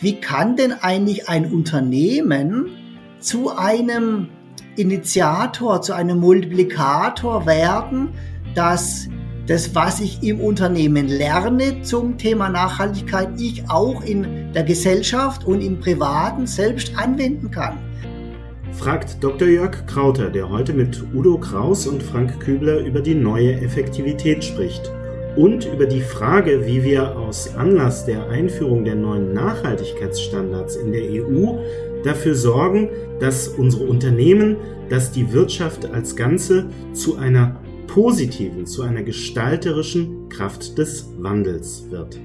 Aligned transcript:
wie 0.00 0.20
kann 0.20 0.56
denn 0.56 0.72
eigentlich 0.72 1.28
ein 1.28 1.50
Unternehmen 1.50 2.70
zu 3.18 3.56
einem 3.56 4.28
Initiator, 4.76 5.80
zu 5.80 5.94
einem 5.94 6.18
Multiplikator 6.18 7.46
werden, 7.46 8.10
dass 8.54 9.08
das, 9.46 9.74
was 9.74 10.00
ich 10.00 10.22
im 10.22 10.40
Unternehmen 10.40 11.08
lerne 11.08 11.82
zum 11.82 12.18
Thema 12.18 12.48
Nachhaltigkeit, 12.48 13.40
ich 13.40 13.70
auch 13.70 14.02
in 14.02 14.52
der 14.52 14.64
Gesellschaft 14.64 15.44
und 15.44 15.60
im 15.60 15.78
Privaten 15.78 16.46
selbst 16.46 16.98
anwenden 16.98 17.50
kann. 17.50 17.78
Fragt 18.72 19.22
Dr. 19.22 19.48
Jörg 19.48 19.86
Krauter, 19.86 20.28
der 20.28 20.50
heute 20.50 20.74
mit 20.74 21.02
Udo 21.14 21.38
Kraus 21.38 21.86
und 21.86 22.02
Frank 22.02 22.40
Kübler 22.40 22.80
über 22.80 23.00
die 23.00 23.14
neue 23.14 23.54
Effektivität 23.60 24.44
spricht 24.44 24.90
und 25.36 25.66
über 25.66 25.86
die 25.86 26.00
Frage, 26.00 26.66
wie 26.66 26.82
wir 26.82 27.16
aus 27.16 27.54
Anlass 27.56 28.06
der 28.06 28.28
Einführung 28.28 28.84
der 28.84 28.94
neuen 28.94 29.34
Nachhaltigkeitsstandards 29.34 30.76
in 30.76 30.92
der 30.92 31.02
EU 31.02 31.58
dafür 32.04 32.34
sorgen, 32.34 32.88
dass 33.20 33.46
unsere 33.46 33.84
Unternehmen, 33.84 34.56
dass 34.88 35.12
die 35.12 35.32
Wirtschaft 35.32 35.92
als 35.92 36.16
Ganze 36.16 36.66
zu 36.94 37.16
einer 37.16 37.60
positiven, 37.86 38.66
zu 38.66 38.82
einer 38.82 39.02
gestalterischen 39.02 40.28
Kraft 40.30 40.78
des 40.78 41.06
Wandels 41.18 41.84
wird. 41.90 42.18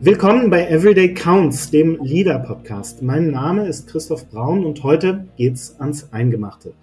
Willkommen 0.00 0.50
bei 0.50 0.68
Everyday 0.68 1.14
Counts, 1.14 1.70
dem 1.70 1.98
Leader 2.02 2.38
Podcast. 2.38 3.02
Mein 3.02 3.30
Name 3.30 3.66
ist 3.66 3.88
Christoph 3.88 4.28
Braun 4.30 4.64
und 4.64 4.82
heute 4.84 5.26
geht's 5.36 5.76
ans 5.80 6.12
Eingemachte. 6.12 6.74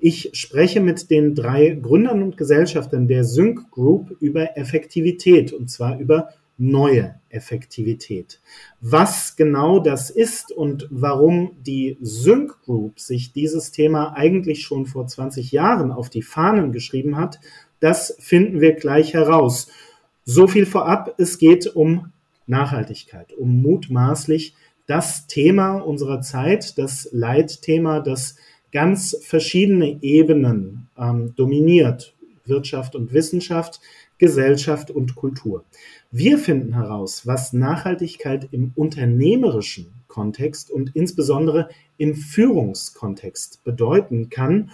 Ich 0.00 0.30
spreche 0.32 0.80
mit 0.80 1.10
den 1.10 1.34
drei 1.34 1.70
Gründern 1.70 2.22
und 2.22 2.36
Gesellschaftern 2.36 3.08
der 3.08 3.24
Sync 3.24 3.70
Group 3.70 4.16
über 4.20 4.56
Effektivität 4.56 5.52
und 5.52 5.70
zwar 5.70 5.98
über 5.98 6.28
neue 6.56 7.14
Effektivität. 7.30 8.40
Was 8.80 9.36
genau 9.36 9.78
das 9.78 10.10
ist 10.10 10.52
und 10.52 10.88
warum 10.90 11.52
die 11.60 11.96
Sync 12.00 12.60
Group 12.62 13.00
sich 13.00 13.32
dieses 13.32 13.70
Thema 13.70 14.14
eigentlich 14.16 14.62
schon 14.62 14.86
vor 14.86 15.06
20 15.06 15.52
Jahren 15.52 15.92
auf 15.92 16.10
die 16.10 16.22
Fahnen 16.22 16.72
geschrieben 16.72 17.16
hat, 17.16 17.38
das 17.80 18.16
finden 18.18 18.60
wir 18.60 18.74
gleich 18.74 19.14
heraus. 19.14 19.68
So 20.24 20.48
viel 20.48 20.66
vorab, 20.66 21.14
es 21.18 21.38
geht 21.38 21.74
um 21.74 22.12
Nachhaltigkeit, 22.46 23.32
um 23.32 23.62
mutmaßlich 23.62 24.54
das 24.86 25.26
Thema 25.26 25.76
unserer 25.76 26.20
Zeit, 26.22 26.76
das 26.78 27.08
Leitthema, 27.12 28.00
das 28.00 28.36
ganz 28.72 29.16
verschiedene 29.22 30.02
Ebenen 30.02 30.88
ähm, 30.96 31.34
dominiert. 31.36 32.14
Wirtschaft 32.48 32.96
und 32.96 33.12
Wissenschaft, 33.12 33.80
Gesellschaft 34.18 34.90
und 34.90 35.14
Kultur. 35.14 35.64
Wir 36.10 36.38
finden 36.38 36.74
heraus, 36.74 37.26
was 37.26 37.52
Nachhaltigkeit 37.52 38.48
im 38.50 38.72
unternehmerischen 38.74 39.92
Kontext 40.08 40.70
und 40.70 40.96
insbesondere 40.96 41.68
im 41.98 42.14
Führungskontext 42.14 43.62
bedeuten 43.62 44.30
kann, 44.30 44.70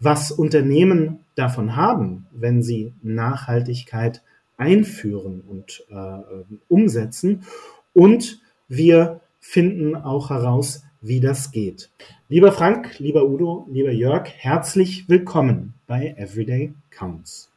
was 0.00 0.30
Unternehmen 0.30 1.24
davon 1.34 1.76
haben, 1.76 2.26
wenn 2.30 2.62
sie 2.62 2.94
Nachhaltigkeit 3.02 4.22
einführen 4.56 5.40
und 5.40 5.84
äh, 5.90 6.54
umsetzen. 6.68 7.42
Und 7.92 8.40
wir 8.68 9.20
finden 9.40 9.96
auch 9.96 10.30
heraus, 10.30 10.84
wie 11.00 11.20
das 11.20 11.52
geht. 11.52 11.90
Lieber 12.28 12.52
Frank, 12.52 12.98
lieber 12.98 13.28
Udo, 13.28 13.66
lieber 13.70 13.92
Jörg, 13.92 14.28
herzlich 14.36 15.08
willkommen 15.08 15.74
bei 15.86 16.14
Everyday 16.16 16.74
Counts. 16.90 17.50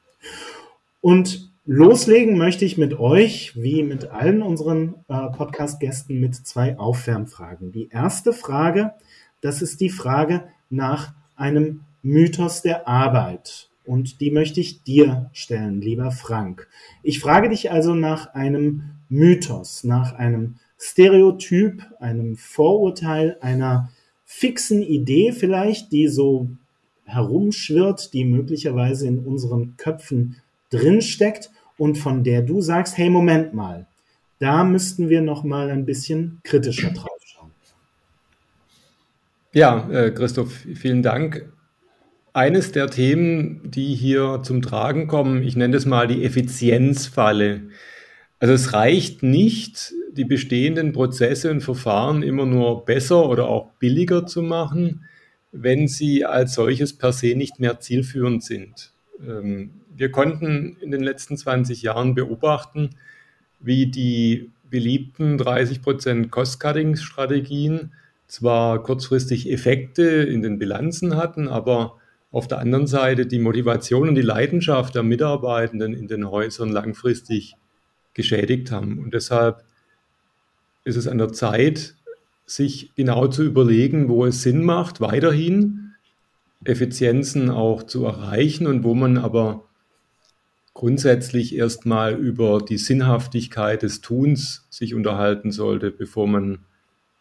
Und 1.02 1.50
loslegen 1.66 2.38
möchte 2.38 2.66
ich 2.66 2.78
mit 2.78 3.00
euch, 3.00 3.54
wie 3.56 3.84
mit 3.84 4.12
allen 4.12 4.44
unseren 4.44 4.96
äh, 5.08 5.30
Podcast-Gästen, 5.30 6.20
mit 6.20 6.36
zwei 6.36 6.78
Aufwärmfragen. 6.78 7.72
Die 7.72 7.90
erste 7.90 8.34
Frage, 8.34 8.94
das 9.42 9.62
ist 9.62 9.82
die 9.82 9.90
Frage 9.90 10.44
nach 10.70 11.14
einem 11.36 11.82
Mythos 12.04 12.62
der 12.62 12.88
Arbeit. 12.88 13.70
Und 13.84 14.22
die 14.22 14.30
möchte 14.30 14.60
ich 14.60 14.84
dir 14.84 15.32
stellen, 15.34 15.82
lieber 15.82 16.12
Frank. 16.12 16.68
Ich 17.02 17.20
frage 17.20 17.50
dich 17.50 17.72
also 17.72 17.96
nach 17.96 18.36
einem 18.36 18.84
Mythos, 19.10 19.84
nach 19.84 20.14
einem 20.14 20.60
Stereotyp, 20.84 21.84
einem 22.00 22.36
Vorurteil, 22.36 23.38
einer 23.40 23.92
fixen 24.26 24.82
Idee 24.82 25.32
vielleicht, 25.32 25.92
die 25.92 26.08
so 26.08 26.50
herumschwirrt, 27.06 28.14
die 28.14 28.26
möglicherweise 28.26 29.08
in 29.08 29.20
unseren 29.20 29.78
Köpfen 29.78 30.38
drinsteckt 30.72 31.52
und 31.78 32.00
von 32.00 32.24
der 32.24 32.42
du 32.42 32.62
sagst, 32.62 32.98
hey, 32.98 33.12
Moment 33.12 33.54
mal, 33.54 33.86
da 34.40 34.64
müssten 34.64 35.10
wir 35.10 35.22
noch 35.22 35.44
mal 35.44 35.70
ein 35.70 35.86
bisschen 35.86 36.40
kritischer 36.44 36.90
drauf 36.90 37.20
schauen. 37.26 37.52
Ja, 39.54 39.88
äh, 39.92 40.10
Christoph, 40.10 40.66
vielen 40.74 41.04
Dank. 41.04 41.48
Eines 42.34 42.72
der 42.72 42.90
Themen, 42.90 43.70
die 43.70 43.94
hier 43.94 44.40
zum 44.42 44.64
Tragen 44.64 45.08
kommen, 45.08 45.44
ich 45.44 45.56
nenne 45.56 45.76
das 45.76 45.86
mal 45.86 46.08
die 46.08 46.24
Effizienzfalle. 46.24 47.70
Also 48.42 48.56
es 48.56 48.74
reicht 48.74 49.22
nicht, 49.22 49.94
die 50.14 50.26
bestehenden 50.26 50.94
Prozesse 50.94 51.52
und 51.52 51.62
Verfahren 51.62 52.24
immer 52.24 52.48
nur 52.48 52.86
besser 52.86 53.30
oder 53.30 53.48
auch 53.48 53.70
billiger 53.74 54.26
zu 54.26 54.42
machen, 54.42 55.06
wenn 55.52 55.88
sie 55.88 56.26
als 56.26 56.56
solches 56.56 56.98
per 56.98 57.14
se 57.14 57.36
nicht 57.36 57.60
mehr 57.60 57.80
zielführend 57.80 58.44
sind. 58.44 58.94
Ähm, 59.24 59.70
wir 59.96 60.12
konnten 60.12 60.76
in 60.82 60.90
den 60.90 61.04
letzten 61.04 61.38
20 61.38 61.84
Jahren 61.84 62.16
beobachten, 62.16 62.96
wie 63.60 63.86
die 63.86 64.50
beliebten 64.72 65.38
30% 65.38 66.30
Cost-Cutting-Strategien 66.30 67.92
zwar 68.26 68.82
kurzfristig 68.82 69.52
Effekte 69.52 70.04
in 70.04 70.42
den 70.42 70.58
Bilanzen 70.58 71.16
hatten, 71.16 71.48
aber 71.48 71.98
auf 72.32 72.48
der 72.48 72.58
anderen 72.58 72.88
Seite 72.88 73.28
die 73.28 73.38
Motivation 73.38 74.10
und 74.10 74.16
die 74.16 74.22
Leidenschaft 74.22 74.96
der 74.96 75.04
Mitarbeitenden 75.04 75.94
in 75.94 76.08
den 76.08 76.28
Häusern 76.32 76.70
langfristig 76.70 77.56
geschädigt 78.14 78.72
haben. 78.72 79.00
Und 79.00 79.14
deshalb 79.14 79.64
ist 80.84 80.96
es 80.96 81.08
an 81.08 81.18
der 81.18 81.32
Zeit, 81.32 81.96
sich 82.46 82.92
genau 82.96 83.28
zu 83.28 83.44
überlegen, 83.44 84.10
wo 84.10 84.26
es 84.26 84.42
Sinn 84.42 84.64
macht, 84.64 85.00
weiterhin 85.00 85.94
Effizienzen 86.64 87.50
auch 87.50 87.84
zu 87.84 88.06
erreichen 88.06 88.68
und 88.68 88.84
wo 88.84 88.94
man 88.94 89.18
aber 89.18 89.66
grundsätzlich 90.74 91.56
erstmal 91.56 92.16
über 92.16 92.62
die 92.62 92.78
Sinnhaftigkeit 92.78 93.84
des 93.84 94.02
Tuns 94.02 94.66
sich 94.70 94.94
unterhalten 94.94 95.52
sollte, 95.52 95.92
bevor 95.92 96.28
man 96.28 96.60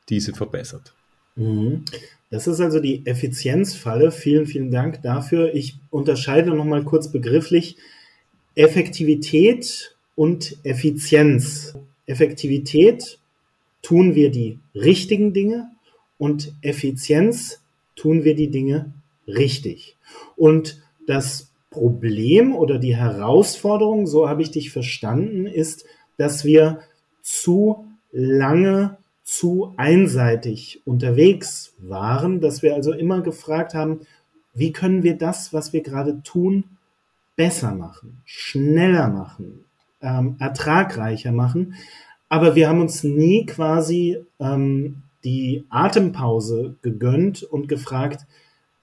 diese 0.09 0.33
verbessert. 0.33 0.95
Mhm. 1.37 1.84
Das 2.31 2.47
ist 2.47 2.61
also 2.61 2.78
die 2.78 3.05
Effizienzfalle. 3.07 4.12
Vielen, 4.12 4.47
vielen 4.47 4.71
Dank 4.71 5.03
dafür. 5.03 5.53
Ich 5.55 5.78
unterscheide 5.91 6.51
nochmal 6.55 6.84
kurz 6.84 7.11
begrifflich 7.11 7.77
Effektivität 8.55 9.97
und 10.20 10.58
Effizienz. 10.64 11.78
Effektivität 12.04 13.19
tun 13.81 14.14
wir 14.14 14.31
die 14.31 14.58
richtigen 14.75 15.32
Dinge 15.32 15.70
und 16.19 16.53
Effizienz 16.60 17.62
tun 17.97 18.22
wir 18.22 18.34
die 18.34 18.50
Dinge 18.50 18.92
richtig. 19.26 19.97
Und 20.36 20.82
das 21.06 21.50
Problem 21.70 22.54
oder 22.54 22.78
die 22.78 22.97
Herausforderung, 22.97 24.06
so 24.06 24.28
habe 24.28 24.42
ich 24.42 24.50
dich 24.50 24.70
verstanden, 24.70 25.47
ist, 25.47 25.86
dass 26.19 26.44
wir 26.44 26.80
zu 27.22 27.86
lange 28.12 28.98
zu 29.25 29.72
einseitig 29.78 30.82
unterwegs 30.84 31.72
waren, 31.78 32.42
dass 32.42 32.60
wir 32.60 32.75
also 32.75 32.92
immer 32.92 33.22
gefragt 33.22 33.72
haben, 33.72 34.00
wie 34.53 34.72
können 34.72 35.03
wir 35.03 35.16
das, 35.16 35.54
was 35.54 35.72
wir 35.72 35.80
gerade 35.80 36.22
tun, 36.22 36.64
besser 37.36 37.75
machen, 37.75 38.20
schneller 38.26 39.09
machen, 39.09 39.64
ähm, 40.03 40.37
ertragreicher 40.38 41.33
machen. 41.33 41.75
Aber 42.28 42.55
wir 42.55 42.69
haben 42.69 42.81
uns 42.81 43.03
nie 43.03 43.47
quasi 43.47 44.19
ähm, 44.38 45.03
die 45.24 45.65
Atempause 45.69 46.77
gegönnt 46.83 47.42
und 47.42 47.69
gefragt, 47.69 48.27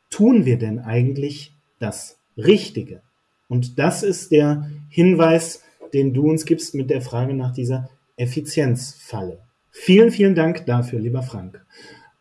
tun 0.10 0.46
wir 0.46 0.58
denn 0.58 0.80
eigentlich 0.80 1.56
das 1.80 2.20
Richtige? 2.38 3.02
Und 3.48 3.80
das 3.80 4.04
ist 4.04 4.32
der 4.32 4.70
Hinweis, 4.90 5.64
den 5.94 6.14
du 6.14 6.30
uns 6.30 6.46
gibst 6.46 6.76
mit 6.76 6.90
der 6.90 7.02
Frage 7.02 7.34
nach 7.34 7.54
dieser 7.54 7.90
Effizienzfalle. 8.18 9.40
Vielen, 9.72 10.12
vielen 10.12 10.36
Dank 10.36 10.66
dafür, 10.66 11.00
lieber 11.00 11.24
Frank. 11.24 11.66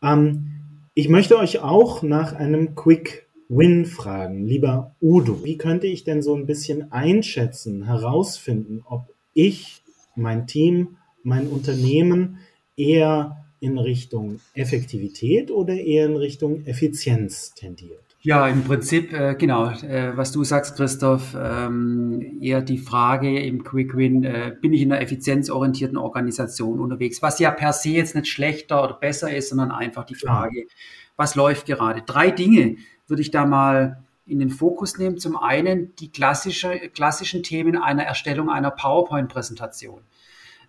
Ähm, 0.03 0.53
ich 0.95 1.09
möchte 1.09 1.37
euch 1.39 1.59
auch 1.61 2.03
nach 2.03 2.35
einem 2.35 2.75
Quick 2.75 3.26
Win 3.49 3.87
fragen, 3.87 4.47
lieber 4.47 4.95
Udo. 5.01 5.45
Wie 5.45 5.57
könnte 5.57 5.87
ich 5.87 6.05
denn 6.05 6.23
so 6.23 6.35
ein 6.35 6.47
bisschen 6.47 6.91
einschätzen, 6.93 7.85
herausfinden, 7.85 8.83
ob 8.85 9.13
ich, 9.35 9.83
mein 10.17 10.47
Team, 10.47 10.97
mein 11.23 11.47
Unternehmen 11.49 12.39
eher 12.77 13.45
in 13.61 13.79
Richtung 13.79 14.41
Effektivität 14.55 15.51
oder 15.51 15.75
eher 15.75 16.07
in 16.07 16.17
Richtung 16.17 16.65
Effizienz 16.65 17.55
tendiert? 17.55 18.07
Ja, 18.21 18.49
im 18.49 18.65
Prinzip, 18.65 19.13
äh, 19.13 19.37
genau, 19.39 19.71
äh, 19.71 20.17
was 20.17 20.33
du 20.33 20.43
sagst, 20.43 20.75
Christoph, 20.75 21.37
ähm, 21.41 22.39
eher 22.41 22.61
die 22.61 22.79
Frage 22.79 23.39
im 23.41 23.63
Quick 23.63 23.97
Win, 23.97 24.25
äh, 24.25 24.53
bin 24.61 24.73
ich 24.73 24.83
in 24.83 24.91
einer 24.91 25.01
effizienzorientierten 25.01 25.97
Organisation 25.97 26.81
unterwegs, 26.81 27.23
was 27.23 27.39
ja 27.39 27.53
per 27.53 27.73
se 27.73 27.91
jetzt 27.91 28.17
nicht 28.17 28.27
schlechter 28.27 28.83
oder 28.83 28.95
besser 28.95 29.33
ist, 29.33 29.51
sondern 29.51 29.71
einfach 29.71 30.05
die 30.05 30.17
Frage, 30.17 30.67
was 31.17 31.37
läuft 31.37 31.67
gerade. 31.67 32.03
Drei 32.05 32.33
Dinge 32.33 32.77
würde 33.09 33.23
ich 33.23 33.31
da 33.31 33.47
mal 33.47 34.03
in 34.27 34.39
den 34.39 34.51
Fokus 34.51 34.99
nehmen. 34.99 35.19
Zum 35.19 35.37
einen 35.37 35.95
die 35.97 36.11
klassische, 36.11 36.79
klassischen 36.95 37.43
Themen 37.43 37.77
einer 37.77 38.03
Erstellung 38.03 38.51
einer 38.51 38.71
PowerPoint-Präsentation. 38.71 40.01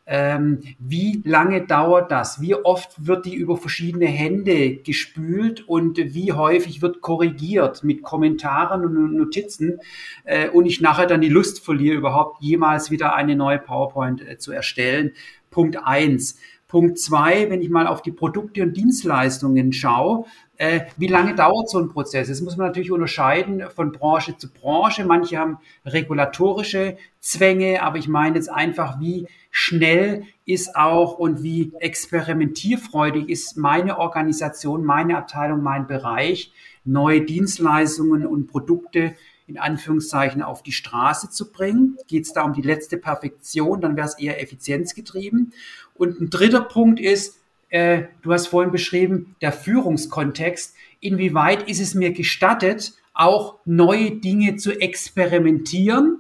Ähm, 0.10 0.62
wie 0.80 1.22
lange 1.26 1.66
dauert 1.68 2.12
das? 2.12 2.40
Wie 2.40 2.56
oft 2.56 3.06
wird 3.06 3.26
die 3.26 3.36
über 3.36 3.58
verschiedene 3.58 4.06
Hände 4.06 4.78
gespült 4.78 5.68
und 5.68 5.98
wie 5.98 6.32
häufig 6.32 6.82
wird 6.82 7.02
korrigiert 7.02 7.84
mit 7.84 8.04
Kommentaren 8.04 8.86
und 8.86 9.18
Notizen 9.18 9.82
äh, 10.24 10.48
und 10.48 10.66
ich 10.66 10.80
nachher 10.80 11.08
dann 11.08 11.20
die 11.20 11.28
Lust 11.28 11.60
verliere, 11.60 11.98
überhaupt 11.98 12.42
jemals 12.42 12.90
wieder 12.90 13.16
eine 13.16 13.36
neue 13.36 13.60
PowerPoint 13.60 14.26
äh, 14.26 14.38
zu 14.38 14.54
erstellen? 14.54 15.12
Punkt 15.50 15.78
eins. 15.84 16.40
Punkt 16.70 17.00
zwei, 17.00 17.50
wenn 17.50 17.62
ich 17.62 17.70
mal 17.70 17.88
auf 17.88 18.02
die 18.02 18.12
Produkte 18.12 18.64
und 18.64 18.78
Dienstleistungen 18.78 19.74
schaue, 19.74 20.26
äh, 20.58 20.82
wie 20.98 21.08
lange 21.08 21.36
dauert 21.36 21.70
so 21.70 21.78
ein 21.80 21.90
Prozess? 21.90 22.30
Das 22.30 22.42
muss 22.42 22.58
man 22.58 22.68
natürlich 22.68 22.92
unterscheiden 22.92 23.64
von 23.76 23.92
Branche 23.92 24.38
zu 24.38 24.52
Branche. 24.52 25.06
Manche 25.06 25.38
haben 25.38 25.60
regulatorische 25.86 26.98
Zwänge, 27.20 27.84
aber 27.84 27.98
ich 27.98 28.08
meine 28.08 28.36
jetzt 28.36 28.50
einfach, 28.50 29.00
wie 29.00 29.28
schnell 29.52 30.24
ist 30.46 30.76
auch 30.76 31.20
und 31.20 31.44
wie 31.44 31.74
experimentierfreudig 31.80 33.30
ist 33.30 33.58
meine 33.58 34.00
Organisation, 34.00 34.84
meine 34.84 35.18
Abteilung, 35.18 35.62
mein 35.62 35.88
Bereich, 35.88 36.52
neue 36.84 37.22
Dienstleistungen 37.22 38.26
und 38.26 38.48
Produkte 38.48 39.16
in 39.46 39.58
Anführungszeichen 39.58 40.42
auf 40.42 40.62
die 40.62 40.74
Straße 40.74 41.30
zu 41.30 41.52
bringen. 41.52 41.98
Geht 42.08 42.26
es 42.26 42.34
da 42.34 42.44
um 42.44 42.54
die 42.54 42.62
letzte 42.62 42.98
Perfektion, 42.98 43.80
dann 43.80 43.96
wäre 43.96 44.08
es 44.08 44.20
eher 44.20 44.42
effizienzgetrieben. 44.42 45.54
Und 45.94 46.20
ein 46.20 46.30
dritter 46.30 46.62
Punkt 46.62 47.00
ist, 47.00 47.37
äh, 47.70 48.04
du 48.22 48.34
hast 48.34 48.48
vorhin 48.48 48.72
beschrieben, 48.72 49.36
der 49.42 49.52
Führungskontext. 49.52 50.76
Inwieweit 51.00 51.70
ist 51.70 51.82
es 51.82 51.94
mir 51.94 52.12
gestattet, 52.12 52.94
auch 53.14 53.56
neue 53.66 54.12
Dinge 54.12 54.56
zu 54.56 54.80
experimentieren? 54.80 56.20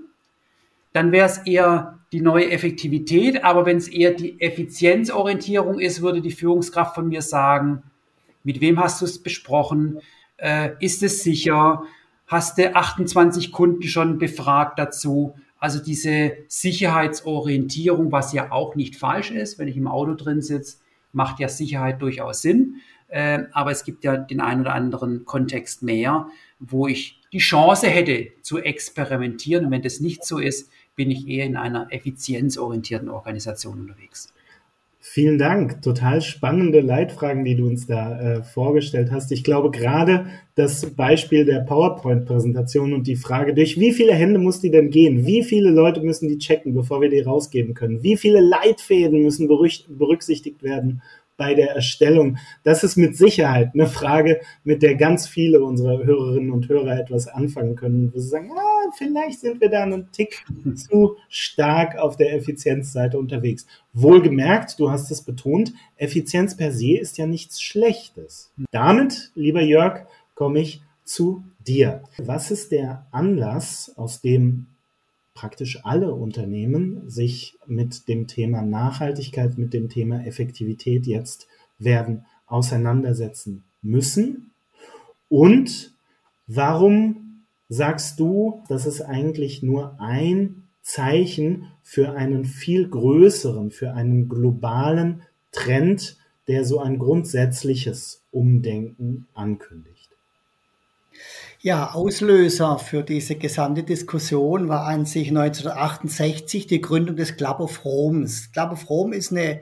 Dann 0.94 1.12
wäre 1.12 1.28
es 1.28 1.38
eher 1.40 2.00
die 2.12 2.22
neue 2.22 2.50
Effektivität. 2.52 3.44
Aber 3.44 3.66
wenn 3.66 3.78
es 3.78 3.88
eher 3.88 4.14
die 4.14 4.40
Effizienzorientierung 4.42 5.80
ist, 5.80 6.02
würde 6.02 6.22
die 6.22 6.32
Führungskraft 6.32 6.96
von 6.96 7.10
mir 7.10 7.22
sagen, 7.22 7.84
mit 8.44 8.62
wem 8.62 8.80
hast 8.80 9.02
du 9.02 9.06
es 9.06 9.22
besprochen? 9.22 10.00
Äh, 10.38 10.72
ist 10.80 11.04
es 11.04 11.24
sicher? 11.24 11.84
Hast 12.28 12.58
du 12.58 12.76
28 12.76 13.52
Kunden 13.52 13.84
schon 13.84 14.18
befragt 14.18 14.80
dazu? 14.80 15.36
Also 15.60 15.84
diese 15.84 16.34
Sicherheitsorientierung, 16.48 18.12
was 18.12 18.34
ja 18.34 18.52
auch 18.52 18.76
nicht 18.76 18.96
falsch 18.96 19.32
ist, 19.32 19.58
wenn 19.60 19.68
ich 19.68 19.78
im 19.78 19.88
Auto 19.88 20.14
drin 20.14 20.42
sitze, 20.42 20.78
macht 21.12 21.39
ja 21.39 21.50
Sicherheit 21.50 22.01
durchaus 22.01 22.42
Sinn. 22.42 22.81
Äh, 23.07 23.44
aber 23.54 23.71
es 23.71 23.83
gibt 23.83 24.04
ja 24.04 24.18
den 24.18 24.42
einen 24.42 24.62
oder 24.62 24.74
anderen 24.74 25.25
Kontext 25.25 25.81
mehr, 25.83 26.27
wo 26.59 26.88
ich 26.88 27.21
die 27.31 27.39
Chance 27.39 27.88
hätte 27.88 28.27
zu 28.42 28.59
experimentieren. 28.59 29.65
Und 29.65 29.71
wenn 29.71 29.81
das 29.81 30.00
nicht 30.00 30.25
so 30.25 30.39
ist, 30.39 30.69
bin 30.95 31.12
ich 31.12 31.27
eher 31.27 31.45
in 31.45 31.56
einer 31.56 31.92
effizienzorientierten 31.92 33.09
Organisation 33.09 33.80
unterwegs. 33.81 34.33
Vielen 35.09 35.38
Dank. 35.38 35.81
Total 35.81 36.21
spannende 36.21 36.81
Leitfragen, 36.81 37.45
die 37.45 37.56
du 37.56 37.65
uns 37.65 37.88
da 37.88 38.19
äh, 38.19 38.44
vorgestellt 38.44 39.09
hast. 39.09 39.31
Ich 39.31 39.44
glaube, 39.44 39.71
gerade 39.71 40.27
das 40.56 40.86
Beispiel 40.86 41.45
der 41.45 41.62
PowerPoint-Präsentation 41.62 42.94
und 42.94 43.07
die 43.07 43.15
Frage, 43.15 43.54
durch 43.54 43.80
wie 43.80 43.94
viele 43.94 44.13
Hände 44.13 44.38
muss 44.38 44.59
die 44.59 44.69
denn 44.69 44.89
gehen? 44.89 45.25
Wie 45.25 45.44
viele 45.44 45.69
Leute 45.69 46.01
müssen 46.01 46.27
die 46.27 46.38
checken, 46.38 46.74
bevor 46.74 47.00
wir 47.00 47.09
die 47.09 47.21
rausgeben 47.21 47.74
können? 47.74 48.04
Wie 48.04 48.18
viele 48.18 48.42
Leitfäden 48.42 49.24
müssen 49.24 49.48
berücksichtigt 49.48 50.62
werden? 50.62 51.01
Bei 51.38 51.54
der 51.54 51.75
Erstellung. 51.75 52.38
Das 52.63 52.84
ist 52.84 52.98
mit 52.98 53.16
Sicherheit 53.16 53.72
eine 53.74 53.88
Frage, 53.88 54.42
mit 54.63 54.81
der 54.81 54.95
ganz 54.95 55.28
viele 55.28 55.63
unserer 55.63 56.04
Hörerinnen 56.04 56.51
und 56.51 56.68
Hörer 56.68 57.00
etwas 57.00 57.28
anfangen 57.28 57.75
können, 57.75 58.12
wo 58.13 58.19
sie 58.19 58.28
sagen, 58.28 58.51
ah, 58.51 58.92
vielleicht 58.98 59.39
sind 59.39 59.62
wir 59.62 59.69
da 59.69 59.84
einen 59.84 60.12
Tick 60.12 60.44
zu 60.75 61.16
stark 61.30 61.98
auf 61.98 62.18
der 62.18 62.34
Effizienzseite 62.34 63.18
unterwegs. 63.18 63.68
Wohlgemerkt, 63.94 64.80
du 64.80 64.92
hast 64.92 65.12
es 65.12 65.22
betont, 65.22 65.74
Effizienz 65.95 66.57
per 66.57 66.72
se 66.72 66.98
ist 66.98 67.18
ja 67.18 67.28
nichts 67.28 67.62
Schlechtes. 67.62 68.51
Damit, 68.72 69.31
lieber 69.36 69.62
Jörg, 69.62 70.06
komme 70.36 70.60
ich 70.60 70.81
zu 71.04 71.44
dir. 71.66 72.04
Was 72.18 72.51
ist 72.51 72.72
der 72.72 73.07
Anlass, 73.12 73.94
aus 73.95 74.22
dem 74.22 74.68
praktisch 75.38 75.86
alle 75.86 76.16
Unternehmen 76.16 77.07
sich 77.07 77.60
mit 77.68 78.07
dem 78.07 78.25
Thema 78.25 78.63
Nachhaltigkeit, 78.63 79.56
mit 79.60 79.72
dem 79.72 79.88
Thema 79.88 80.25
Effektivität 80.25 81.06
jetzt 81.06 81.48
werden 81.78 82.25
auseinandersetzen 82.48 83.63
müssen. 83.84 84.50
Und 85.30 85.94
warum 86.48 87.44
sagst 87.69 88.19
du, 88.19 88.63
dass 88.68 88.88
es 88.88 89.00
eigentlich 89.00 89.62
nur 89.62 90.01
ein 90.01 90.63
Zeichen 90.81 91.68
für 91.83 92.13
einen 92.13 92.45
viel 92.45 92.90
größeren, 92.90 93.69
für 93.69 93.94
einen 93.94 94.30
globalen 94.30 95.22
Trend, 95.51 96.18
der 96.48 96.66
so 96.66 96.80
ein 96.80 96.98
grundsätzliches 96.98 98.24
Umdenken 98.31 99.28
ankündigt? 99.36 100.10
Ja, 101.59 101.94
Auslöser 101.95 102.77
für 102.77 103.01
diese 103.01 103.36
gesamte 103.36 103.81
Diskussion 103.81 104.69
war 104.69 104.86
an 104.86 105.06
sich 105.06 105.30
1968 105.30 106.68
die 106.68 106.81
Gründung 106.81 107.15
des 107.15 107.36
Club 107.36 107.59
of 107.59 107.83
Rome. 107.83 108.30
Club 108.54 108.74
of 108.74 108.88
Rome 108.92 109.15
ist 109.15 109.31
eine 109.31 109.62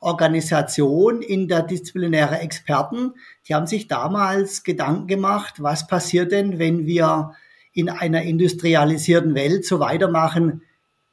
Organisation 0.00 1.22
interdisziplinäre 1.22 2.40
Experten. 2.40 3.12
Die 3.46 3.54
haben 3.54 3.68
sich 3.68 3.86
damals 3.86 4.64
Gedanken 4.64 5.06
gemacht, 5.06 5.62
was 5.62 5.86
passiert 5.86 6.32
denn, 6.32 6.58
wenn 6.58 6.84
wir 6.84 7.32
in 7.72 7.90
einer 7.90 8.22
industrialisierten 8.22 9.36
Welt 9.36 9.64
so 9.64 9.78
weitermachen 9.78 10.62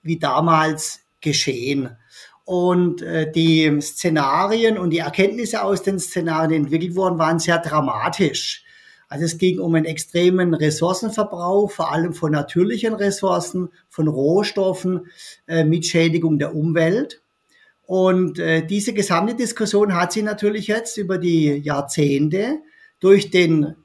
wie 0.02 0.18
damals 0.18 1.02
geschehen. 1.22 1.96
Und 2.44 3.04
äh, 3.04 3.32
die 3.32 3.80
Szenarien 3.82 4.80
und 4.80 4.90
die 4.90 5.00
Erkenntnisse 5.00 5.62
aus 5.62 5.84
den 5.84 6.00
Szenarien 6.00 6.64
entwickelt 6.64 6.96
wurden, 6.96 7.20
waren 7.20 7.38
sehr 7.38 7.60
dramatisch. 7.60 8.63
Also 9.10 9.26
es 9.26 9.38
ging 9.38 9.60
um 9.60 9.76
einen 9.76 9.86
extremen 9.86 10.54
Ressourcenverbrauch, 10.54 11.72
vor 11.72 11.92
allem 11.92 12.14
von 12.14 12.32
natürlichen 12.32 12.94
Ressourcen, 12.94 13.70
von 13.90 14.08
Rohstoffen 14.08 15.08
äh, 15.48 15.64
mit 15.64 15.86
Schädigung 15.86 16.40
der 16.40 16.56
Umwelt. 16.56 17.22
Und 17.86 18.40
äh, 18.40 18.66
diese 18.66 18.94
gesamte 18.94 19.36
Diskussion 19.36 19.94
hat 19.94 20.14
sich 20.14 20.24
natürlich 20.24 20.68
jetzt 20.68 20.98
über 20.98 21.18
die 21.18 21.50
Jahrzehnte 21.58 22.60
durch 23.00 23.30
den 23.30 23.76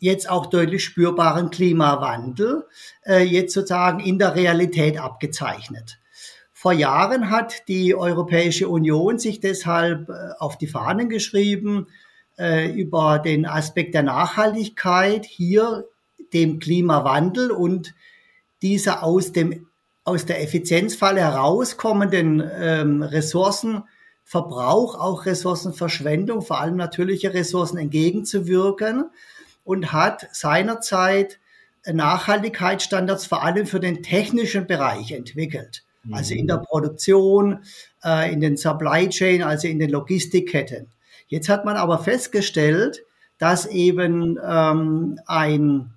jetzt 0.00 0.28
auch 0.28 0.46
deutlich 0.46 0.84
spürbaren 0.84 1.50
Klimawandel 1.50 2.66
äh, 3.06 3.22
jetzt 3.22 3.54
sozusagen 3.54 4.00
in 4.00 4.18
der 4.18 4.34
Realität 4.34 4.98
abgezeichnet. 4.98 5.98
Vor 6.52 6.72
Jahren 6.72 7.30
hat 7.30 7.68
die 7.68 7.94
Europäische 7.94 8.68
Union 8.68 9.18
sich 9.18 9.38
deshalb 9.38 10.08
äh, 10.08 10.12
auf 10.38 10.58
die 10.58 10.66
Fahnen 10.66 11.08
geschrieben, 11.08 11.86
äh, 12.38 12.70
über 12.70 13.18
den 13.18 13.46
Aspekt 13.46 13.94
der 13.94 14.02
Nachhaltigkeit 14.02 15.24
hier 15.24 15.84
dem 16.32 16.58
Klimawandel 16.58 17.50
und 17.50 17.94
dieser 18.62 19.02
aus 19.02 19.32
dem 19.32 19.66
aus 20.04 20.24
der 20.24 20.42
Effizienzfalle 20.42 21.20
herauskommenden 21.20 22.42
ähm, 22.58 23.02
Ressourcenverbrauch, 23.02 24.98
auch 24.98 25.26
Ressourcenverschwendung, 25.26 26.40
vor 26.40 26.60
allem 26.60 26.76
natürliche 26.76 27.34
Ressourcen 27.34 27.76
entgegenzuwirken 27.76 29.10
und 29.64 29.92
hat 29.92 30.26
seinerzeit 30.32 31.38
Nachhaltigkeitsstandards 31.84 33.26
vor 33.26 33.42
allem 33.42 33.66
für 33.66 33.80
den 33.80 34.02
technischen 34.02 34.66
Bereich 34.66 35.12
entwickelt. 35.12 35.84
Also 36.10 36.34
in 36.34 36.46
der 36.46 36.58
mhm. 36.58 36.64
Produktion, 36.64 37.64
äh, 38.02 38.32
in 38.32 38.40
den 38.40 38.56
Supply 38.56 39.08
Chain, 39.10 39.42
also 39.42 39.68
in 39.68 39.78
den 39.78 39.90
Logistikketten. 39.90 40.86
Jetzt 41.28 41.48
hat 41.48 41.64
man 41.64 41.76
aber 41.76 41.98
festgestellt, 41.98 43.04
dass 43.38 43.66
eben 43.66 44.38
ähm, 44.44 45.20
ein 45.26 45.90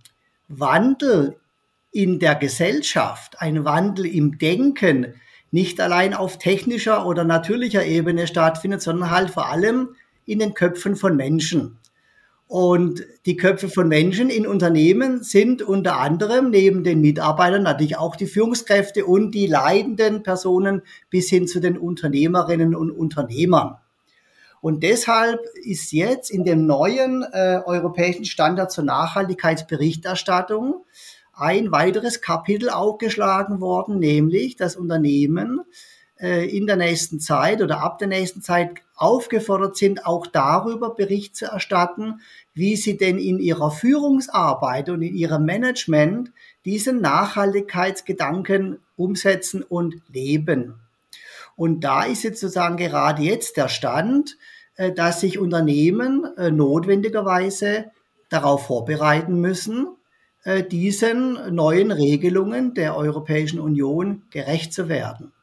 Wandel 0.47 1.37
in 1.91 2.19
der 2.19 2.35
Gesellschaft, 2.35 3.41
ein 3.41 3.65
Wandel 3.65 4.05
im 4.05 4.37
Denken 4.37 5.15
nicht 5.49 5.81
allein 5.81 6.13
auf 6.13 6.37
technischer 6.37 7.05
oder 7.05 7.23
natürlicher 7.23 7.85
Ebene 7.85 8.27
stattfindet, 8.27 8.81
sondern 8.81 9.11
halt 9.11 9.31
vor 9.31 9.49
allem 9.49 9.95
in 10.25 10.39
den 10.39 10.53
Köpfen 10.53 10.95
von 10.95 11.17
Menschen. 11.17 11.77
Und 12.47 13.05
die 13.25 13.37
Köpfe 13.37 13.69
von 13.69 13.87
Menschen 13.87 14.29
in 14.29 14.45
Unternehmen 14.45 15.23
sind 15.23 15.61
unter 15.61 15.99
anderem 15.99 16.49
neben 16.49 16.83
den 16.83 16.99
Mitarbeitern 16.99 17.63
natürlich 17.63 17.97
auch 17.97 18.17
die 18.17 18.27
Führungskräfte 18.27 19.05
und 19.05 19.31
die 19.31 19.47
leidenden 19.47 20.21
Personen 20.21 20.81
bis 21.09 21.29
hin 21.29 21.47
zu 21.47 21.61
den 21.61 21.77
Unternehmerinnen 21.77 22.75
und 22.75 22.91
Unternehmern. 22.91 23.77
Und 24.61 24.83
deshalb 24.83 25.41
ist 25.63 25.91
jetzt 25.91 26.29
in 26.29 26.45
dem 26.45 26.67
neuen 26.67 27.23
äh, 27.23 27.61
europäischen 27.65 28.25
Standard 28.25 28.71
zur 28.71 28.83
Nachhaltigkeitsberichterstattung 28.83 30.85
ein 31.33 31.71
weiteres 31.71 32.21
Kapitel 32.21 32.69
aufgeschlagen 32.69 33.59
worden, 33.59 33.97
nämlich 33.97 34.55
das 34.55 34.75
Unternehmen 34.75 35.61
äh, 36.19 36.47
in 36.55 36.67
der 36.67 36.75
nächsten 36.75 37.19
Zeit 37.19 37.63
oder 37.63 37.81
ab 37.81 37.97
der 37.97 38.07
nächsten 38.07 38.43
Zeit 38.43 38.83
aufgefordert 38.95 39.77
sind, 39.77 40.05
auch 40.05 40.27
darüber 40.27 40.93
Bericht 40.93 41.35
zu 41.35 41.45
erstatten, 41.45 42.21
wie 42.53 42.75
sie 42.75 42.97
denn 42.97 43.17
in 43.17 43.39
ihrer 43.39 43.71
Führungsarbeit 43.71 44.89
und 44.89 45.01
in 45.01 45.15
ihrem 45.15 45.45
Management 45.45 46.31
diesen 46.65 47.01
Nachhaltigkeitsgedanken 47.01 48.77
umsetzen 48.95 49.63
und 49.63 49.95
leben. 50.09 50.80
Und 51.61 51.81
da 51.81 52.05
ist 52.05 52.23
jetzt 52.23 52.41
sozusagen 52.41 52.75
gerade 52.75 53.21
jetzt 53.21 53.55
der 53.55 53.67
Stand, 53.67 54.35
äh, 54.77 54.91
dass 54.91 55.21
sich 55.21 55.37
Unternehmen 55.37 56.25
äh, 56.35 56.49
notwendigerweise 56.49 57.91
darauf 58.29 58.65
vorbereiten 58.65 59.39
müssen, 59.39 59.87
diesen 60.71 61.53
neuen 61.53 61.91
Regelungen 61.91 62.73
der 62.73 62.97
Europäischen 62.97 63.59
Union 63.59 64.23
gerecht 64.31 64.73
zu 64.73 64.89
werden. 64.89 65.33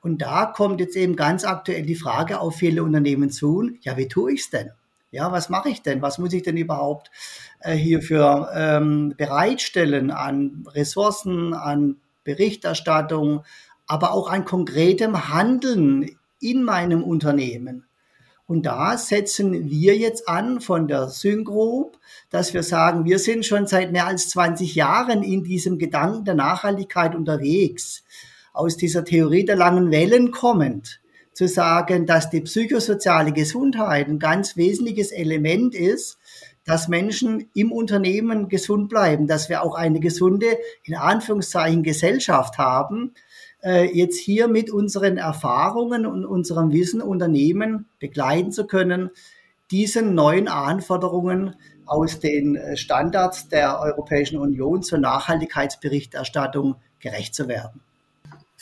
Und 0.00 0.22
da 0.22 0.46
kommt 0.46 0.80
jetzt 0.80 0.96
eben 0.96 1.14
ganz 1.14 1.44
aktuell 1.44 1.82
die 1.82 1.94
Frage 1.94 2.40
auf 2.40 2.54
viele 2.54 2.82
Unternehmen 2.82 3.28
zu, 3.28 3.68
ja, 3.82 3.98
wie 3.98 4.08
tue 4.08 4.32
ich 4.32 4.40
es 4.40 4.50
denn? 4.50 4.70
Ja, 5.10 5.30
was 5.30 5.50
mache 5.50 5.68
ich 5.68 5.82
denn? 5.82 6.00
Was 6.00 6.16
muss 6.16 6.32
ich 6.32 6.42
denn 6.42 6.56
überhaupt 6.56 7.10
äh, 7.58 7.74
hierfür 7.74 8.50
ähm, 8.54 9.12
bereitstellen 9.18 10.10
an 10.10 10.64
Ressourcen, 10.68 11.52
an 11.52 11.96
Berichterstattung, 12.24 13.44
aber 13.90 14.12
auch 14.12 14.30
an 14.30 14.44
konkretem 14.44 15.28
Handeln 15.30 16.16
in 16.38 16.62
meinem 16.62 17.02
Unternehmen? 17.02 17.86
Und 18.46 18.64
da 18.66 18.96
setzen 18.96 19.68
wir 19.68 19.96
jetzt 19.96 20.28
an 20.28 20.60
von 20.60 20.86
der 20.86 21.08
Syngroup, 21.08 21.98
dass 22.30 22.54
wir 22.54 22.62
sagen, 22.62 23.04
wir 23.04 23.18
sind 23.18 23.44
schon 23.44 23.66
seit 23.66 23.90
mehr 23.90 24.06
als 24.06 24.28
20 24.28 24.76
Jahren 24.76 25.24
in 25.24 25.42
diesem 25.42 25.76
Gedanken 25.76 26.24
der 26.24 26.34
Nachhaltigkeit 26.34 27.16
unterwegs 27.16 28.04
aus 28.52 28.76
dieser 28.76 29.04
Theorie 29.04 29.44
der 29.44 29.56
langen 29.56 29.90
Wellen 29.90 30.30
kommend, 30.30 31.00
zu 31.32 31.48
sagen, 31.48 32.06
dass 32.06 32.30
die 32.30 32.42
psychosoziale 32.42 33.32
Gesundheit 33.32 34.06
ein 34.06 34.20
ganz 34.20 34.56
wesentliches 34.56 35.10
Element 35.10 35.74
ist, 35.74 36.16
dass 36.64 36.86
Menschen 36.86 37.50
im 37.54 37.72
Unternehmen 37.72 38.48
gesund 38.48 38.88
bleiben, 38.88 39.26
dass 39.26 39.48
wir 39.48 39.62
auch 39.62 39.74
eine 39.74 39.98
gesunde, 39.98 40.58
in 40.84 40.94
Anführungszeichen, 40.94 41.82
Gesellschaft 41.82 42.58
haben, 42.58 43.14
jetzt 43.62 44.18
hier 44.18 44.48
mit 44.48 44.70
unseren 44.70 45.18
Erfahrungen 45.18 46.06
und 46.06 46.24
unserem 46.24 46.72
Wissen 46.72 47.02
Unternehmen 47.02 47.86
begleiten 47.98 48.52
zu 48.52 48.66
können, 48.66 49.10
diesen 49.70 50.14
neuen 50.14 50.48
Anforderungen 50.48 51.54
aus 51.84 52.20
den 52.20 52.58
Standards 52.74 53.48
der 53.48 53.80
Europäischen 53.80 54.38
Union 54.38 54.82
zur 54.82 54.98
Nachhaltigkeitsberichterstattung 54.98 56.76
gerecht 57.00 57.34
zu 57.34 57.48
werden. 57.48 57.80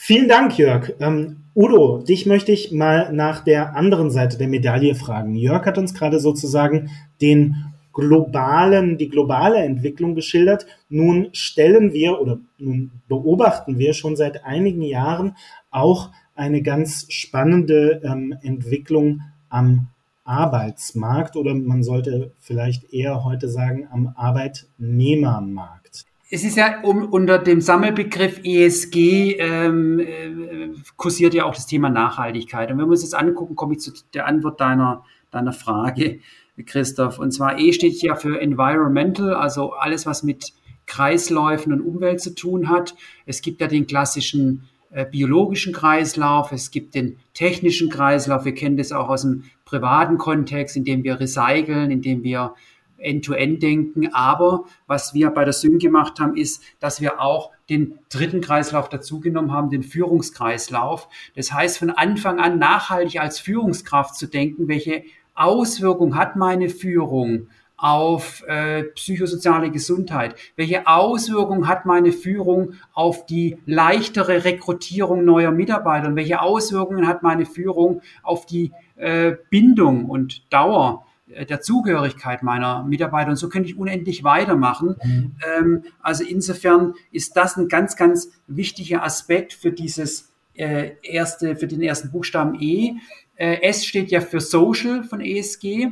Vielen 0.01 0.29
Dank, 0.29 0.57
Jörg. 0.57 0.93
Ähm, 1.01 1.39
Udo, 1.57 1.99
dich 1.99 2.25
möchte 2.25 2.53
ich 2.53 2.71
mal 2.71 3.13
nach 3.13 3.43
der 3.43 3.75
anderen 3.75 4.13
Seite 4.13 4.39
der 4.39 4.47
Medaille 4.47 4.95
fragen. 4.95 5.35
Jörg 5.35 5.67
hat 5.67 5.77
uns 5.77 5.93
gerade 5.93 6.21
sozusagen 6.21 6.91
den 7.21 7.68
globalen, 7.99 8.97
die 8.97 9.09
globale 9.09 9.59
Entwicklung 9.59 10.15
geschildert. 10.15 10.67
Nun 10.89 11.31
stellen 11.33 11.93
wir 11.93 12.21
oder 12.21 12.39
nun 12.57 12.93
beobachten 13.09 13.79
wir 13.79 13.93
schon 13.93 14.15
seit 14.15 14.45
einigen 14.45 14.83
Jahren 14.83 15.37
auch 15.73 16.11
eine 16.37 16.63
ganz 16.63 17.07
spannende 17.09 18.01
ähm, 18.05 18.37
Entwicklung 18.43 19.23
am 19.49 19.89
Arbeitsmarkt 20.23 21.35
oder 21.35 21.55
man 21.55 21.83
sollte 21.83 22.33
vielleicht 22.39 22.93
eher 22.93 23.25
heute 23.25 23.49
sagen 23.49 23.89
am 23.91 24.13
Arbeitnehmermarkt 24.15 26.05
es 26.31 26.45
ist 26.45 26.59
ja 26.59 26.83
um, 26.83 27.09
unter 27.09 27.39
dem 27.39 27.63
Sammelbegriff 27.63 28.41
ESG 28.45 29.37
ähm, 29.39 29.99
äh, 29.99 30.69
kursiert 30.97 31.33
ja 31.33 31.45
auch 31.45 31.55
das 31.55 31.67
Thema 31.67 31.89
Nachhaltigkeit. 31.89 32.71
Und 32.71 32.79
wenn 32.79 32.85
wir 32.85 32.91
uns 32.91 33.01
das 33.01 33.15
angucken, 33.15 33.57
komme 33.57 33.73
ich 33.75 33.81
zu 33.81 33.93
der 34.13 34.27
Antwort 34.27 34.61
deiner, 34.61 35.05
deiner 35.31 35.55
Frage, 35.55 36.21
Christoph. 36.65 37.19
Und 37.19 37.33
zwar 37.33 37.59
E 37.59 37.73
steht 37.73 38.01
ja 38.03 38.15
für 38.15 38.41
Environmental, 38.41 39.35
also 39.35 39.73
alles, 39.73 40.07
was 40.07 40.23
mit 40.23 40.53
Kreisläufen 40.87 41.73
und 41.73 41.81
Umwelt 41.81 42.21
zu 42.21 42.35
tun 42.35 42.69
hat. 42.69 42.95
Es 43.27 43.43
gibt 43.43 43.61
ja 43.61 43.67
den 43.67 43.87
klassischen 43.87 44.69
äh, 44.91 45.05
biologischen 45.05 45.73
Kreislauf, 45.73 46.51
es 46.51 46.71
gibt 46.71 46.95
den 46.95 47.19
technischen 47.35 47.91
Kreislauf. 47.91 48.45
Wir 48.45 48.55
kennen 48.55 48.77
das 48.77 48.91
auch 48.91 49.09
aus 49.09 49.23
dem 49.23 49.45
privaten 49.65 50.17
Kontext, 50.19 50.77
in 50.77 50.85
dem 50.85 51.05
wir 51.05 51.21
recyceln, 51.21 51.91
in 51.91 52.01
dem 52.01 52.23
wir 52.23 52.55
End-to-End-Denken. 52.97 54.13
Aber 54.15 54.65
was 54.87 55.15
wir 55.15 55.31
bei 55.31 55.45
der 55.45 55.53
Syn 55.53 55.79
gemacht 55.79 56.19
haben, 56.21 56.37
ist, 56.37 56.63
dass 56.81 57.01
wir 57.01 57.21
auch 57.21 57.53
den 57.69 57.99
dritten 58.11 58.41
Kreislauf 58.41 58.89
dazugenommen 58.89 59.53
haben, 59.53 59.71
den 59.71 59.83
Führungskreislauf. 59.83 61.09
Das 61.37 61.53
heißt, 61.53 61.79
von 61.79 61.91
Anfang 61.91 62.41
an 62.41 62.59
nachhaltig 62.59 63.21
als 63.21 63.39
Führungskraft 63.39 64.15
zu 64.17 64.27
denken, 64.27 64.69
welche 64.69 65.05
Auswirkung 65.39 66.17
hat 66.17 66.37
meine 66.37 66.69
Führung 66.69 67.49
auf 67.77 68.43
äh, 68.49 68.83
psychosoziale 68.83 69.71
Gesundheit? 69.71 70.35
Welche 70.57 70.87
Auswirkung 70.87 71.69
hat 71.69 71.87
meine 71.87 72.13
Führung 72.13 72.75
auf 72.93 73.25
die 73.27 73.57
leichtere 73.67 74.45
Rekrutierung 74.45 75.25
neuer 75.25 75.53
Mitarbeiter? 75.53 76.09
Und 76.09 76.17
welche 76.17 76.43
Auswirkungen 76.43 77.07
hat 77.07 77.23
meine 77.23 77.47
Führung 77.47 78.03
auf 78.23 78.47
die 78.47 78.73
äh, 78.97 79.37
Bindung 79.51 80.07
und 80.07 80.53
Dauer 80.53 81.07
äh, 81.31 81.47
der 81.47 81.61
Zugehörigkeit 81.61 82.43
meiner 82.43 82.83
Mitarbeiter. 82.85 83.31
Und 83.31 83.37
so 83.37 83.49
könnte 83.49 83.69
ich 83.69 83.79
unendlich 83.79 84.25
weitermachen. 84.25 84.97
Mhm. 85.03 85.37
Ähm, 85.59 85.85
also 86.01 86.25
insofern 86.25 86.95
ist 87.13 87.37
das 87.37 87.57
ein 87.57 87.69
ganz, 87.69 87.97
ganz 87.97 88.31
wichtiger 88.47 89.05
Aspekt 89.05 89.53
für 89.53 89.71
dieses 89.71 90.33
äh, 90.55 90.93
erste, 91.03 91.57
für 91.57 91.69
den 91.69 91.83
ersten 91.83 92.11
Buchstaben 92.11 92.61
E. 92.61 92.97
Äh, 93.39 93.63
S 93.63 93.87
steht 93.87 94.11
ja 94.11 94.21
für 94.21 94.41
Social 94.41 95.05
von 95.05 95.21
ESG. 95.21 95.89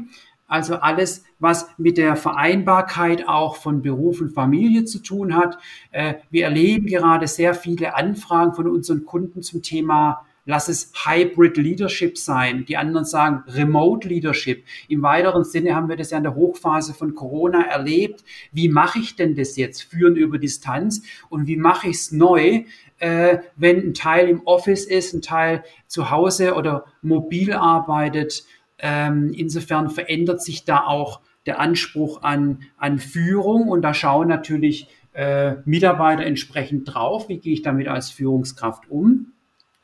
Also 0.49 0.77
alles, 0.77 1.25
was 1.39 1.69
mit 1.77 1.99
der 1.99 2.15
Vereinbarkeit 2.15 3.27
auch 3.27 3.57
von 3.57 3.83
Beruf 3.83 4.21
und 4.21 4.35
Familie 4.35 4.85
zu 4.85 5.01
tun 5.01 5.35
hat. 5.35 5.59
Äh, 5.91 6.15
wir 6.31 6.45
erleben 6.45 6.87
gerade 6.87 7.27
sehr 7.27 7.55
viele 7.55 7.97
Anfragen 7.97 8.55
von 8.55 8.69
unseren 8.69 9.05
Kunden 9.05 9.43
zum 9.43 9.63
Thema 9.63 10.26
Lass 10.49 10.69
es 10.69 10.93
Hybrid 11.05 11.57
Leadership 11.57 12.17
sein. 12.17 12.65
Die 12.67 12.77
anderen 12.77 13.05
sagen 13.05 13.43
Remote 13.49 14.07
Leadership. 14.07 14.65
Im 14.89 15.03
weiteren 15.03 15.43
Sinne 15.43 15.75
haben 15.75 15.89
wir 15.89 15.97
das 15.97 16.13
ja 16.13 16.19
in 16.19 16.23
der 16.23 16.37
Hochphase 16.37 16.95
von 16.95 17.17
Corona 17.17 17.67
erlebt. 17.67 18.25
Wie 18.53 18.69
mache 18.69 19.01
ich 19.01 19.17
denn 19.17 19.35
das 19.35 19.57
jetzt? 19.57 19.83
Führen 19.83 20.15
über 20.15 20.39
Distanz. 20.39 21.03
Und 21.29 21.49
wie 21.49 21.57
mache 21.57 21.89
ich 21.89 21.97
es 21.97 22.13
neu? 22.13 22.63
Äh, 22.99 23.39
wenn 23.57 23.89
ein 23.89 23.95
Teil 23.95 24.29
im 24.29 24.47
Office 24.47 24.85
ist, 24.85 25.15
ein 25.15 25.21
Teil 25.21 25.65
zu 25.89 26.11
Hause 26.11 26.55
oder 26.55 26.85
mobil 27.03 27.53
arbeitet. 27.53 28.45
Ähm, 28.79 29.33
insofern 29.35 29.91
verändert 29.91 30.43
sich 30.43 30.65
da 30.65 30.85
auch 30.87 31.21
der 31.47 31.59
Anspruch 31.59 32.23
an, 32.23 32.61
an 32.77 33.01
Führung 33.01 33.69
und 33.69 33.83
da 33.83 33.95
schauen 33.95 34.29
natürlich 34.29 34.89
äh, 35.13 35.57
Mitarbeiter 35.65 36.25
entsprechend 36.25 36.93
drauf, 36.93 37.29
wie 37.29 37.39
gehe 37.39 37.55
ich 37.55 37.63
damit 37.63 37.89
als 37.89 38.11
Führungskraft 38.11 38.91
um. 38.91 39.33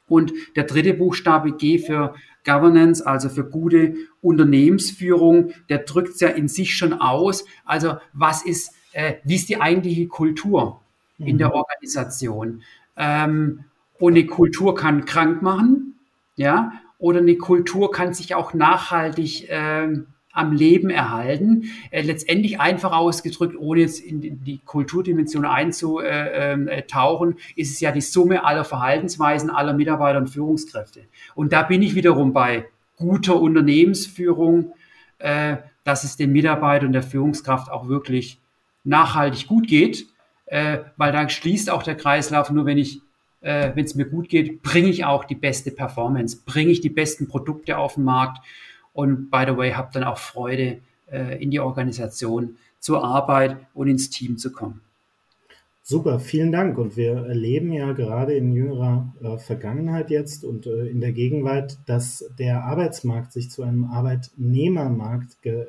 Und 0.08 0.32
der 0.56 0.64
dritte 0.64 0.94
Buchstabe 0.94 1.52
G 1.52 1.78
für 1.78 2.14
Governance, 2.44 3.06
also 3.06 3.28
für 3.28 3.44
gute 3.44 3.94
Unternehmensführung, 4.20 5.52
der 5.68 5.78
drückt 5.78 6.14
es 6.14 6.20
ja 6.20 6.28
in 6.28 6.48
sich 6.48 6.74
schon 6.74 6.92
aus. 6.92 7.44
Also 7.64 7.94
was 8.12 8.44
ist, 8.44 8.74
äh, 8.92 9.14
wie 9.24 9.36
ist 9.36 9.48
die 9.48 9.60
eigentliche 9.60 10.08
Kultur 10.08 10.80
in 11.18 11.38
der 11.38 11.48
mhm. 11.48 11.54
Organisation? 11.54 12.62
Ähm, 12.96 13.64
und 13.98 14.14
eine 14.14 14.26
Kultur 14.26 14.74
kann 14.74 15.04
krank 15.04 15.42
machen, 15.42 15.94
ja, 16.36 16.72
oder 16.98 17.18
eine 17.18 17.36
Kultur 17.36 17.90
kann 17.90 18.14
sich 18.14 18.34
auch 18.34 18.54
nachhaltig 18.54 19.46
ähm, 19.48 20.06
am 20.32 20.52
Leben 20.52 20.90
erhalten. 20.90 21.64
Äh, 21.90 22.02
letztendlich 22.02 22.60
einfach 22.60 22.92
ausgedrückt, 22.92 23.56
ohne 23.58 23.80
jetzt 23.80 24.00
in 24.00 24.42
die 24.42 24.60
Kulturdimension 24.64 25.44
einzutauchen, 25.44 27.36
ist 27.54 27.72
es 27.72 27.80
ja 27.80 27.92
die 27.92 28.00
Summe 28.00 28.44
aller 28.44 28.64
Verhaltensweisen 28.64 29.50
aller 29.50 29.74
Mitarbeiter 29.74 30.18
und 30.18 30.28
Führungskräfte. 30.28 31.02
Und 31.34 31.52
da 31.52 31.62
bin 31.62 31.82
ich 31.82 31.94
wiederum 31.94 32.32
bei 32.32 32.66
guter 32.96 33.40
Unternehmensführung, 33.40 34.72
äh, 35.18 35.56
dass 35.84 36.04
es 36.04 36.16
den 36.16 36.32
Mitarbeitern 36.32 36.88
und 36.88 36.92
der 36.92 37.02
Führungskraft 37.02 37.70
auch 37.70 37.88
wirklich 37.88 38.40
nachhaltig 38.84 39.46
gut 39.46 39.68
geht, 39.68 40.06
äh, 40.46 40.78
weil 40.96 41.12
da 41.12 41.28
schließt 41.28 41.70
auch 41.70 41.82
der 41.82 41.96
Kreislauf, 41.96 42.50
nur 42.50 42.66
wenn 42.66 42.78
ich 42.78 43.00
äh, 43.42 43.72
wenn 43.74 43.84
es 43.84 43.94
mir 43.94 44.06
gut 44.06 44.28
geht, 44.28 44.62
bringe 44.62 44.88
ich 44.88 45.04
auch 45.04 45.24
die 45.24 45.34
beste 45.34 45.72
Performance, 45.72 46.42
bringe 46.46 46.70
ich 46.70 46.80
die 46.80 46.90
besten 46.90 47.26
Produkte 47.26 47.76
auf 47.76 47.94
den 47.94 48.04
Markt 48.04 48.38
und 48.92 49.30
by 49.30 49.44
the 49.46 49.56
way, 49.56 49.72
habe 49.72 49.90
dann 49.92 50.04
auch 50.04 50.18
Freude, 50.18 50.80
äh, 51.10 51.42
in 51.42 51.50
die 51.50 51.60
Organisation 51.60 52.56
zur 52.78 53.04
Arbeit 53.04 53.56
und 53.74 53.88
ins 53.88 54.10
Team 54.10 54.38
zu 54.38 54.50
kommen. 54.52 54.80
Super, 55.84 56.20
vielen 56.20 56.52
Dank. 56.52 56.78
Und 56.78 56.96
wir 56.96 57.26
erleben 57.26 57.72
ja 57.72 57.92
gerade 57.92 58.34
in 58.34 58.52
jüngerer 58.52 59.12
äh, 59.20 59.36
Vergangenheit 59.36 60.10
jetzt 60.10 60.44
und 60.44 60.66
äh, 60.66 60.86
in 60.86 61.00
der 61.00 61.12
Gegenwart, 61.12 61.78
dass 61.86 62.24
der 62.38 62.64
Arbeitsmarkt 62.64 63.32
sich 63.32 63.50
zu 63.50 63.62
einem 63.62 63.84
Arbeitnehmermarkt 63.84 65.44
äh, 65.44 65.64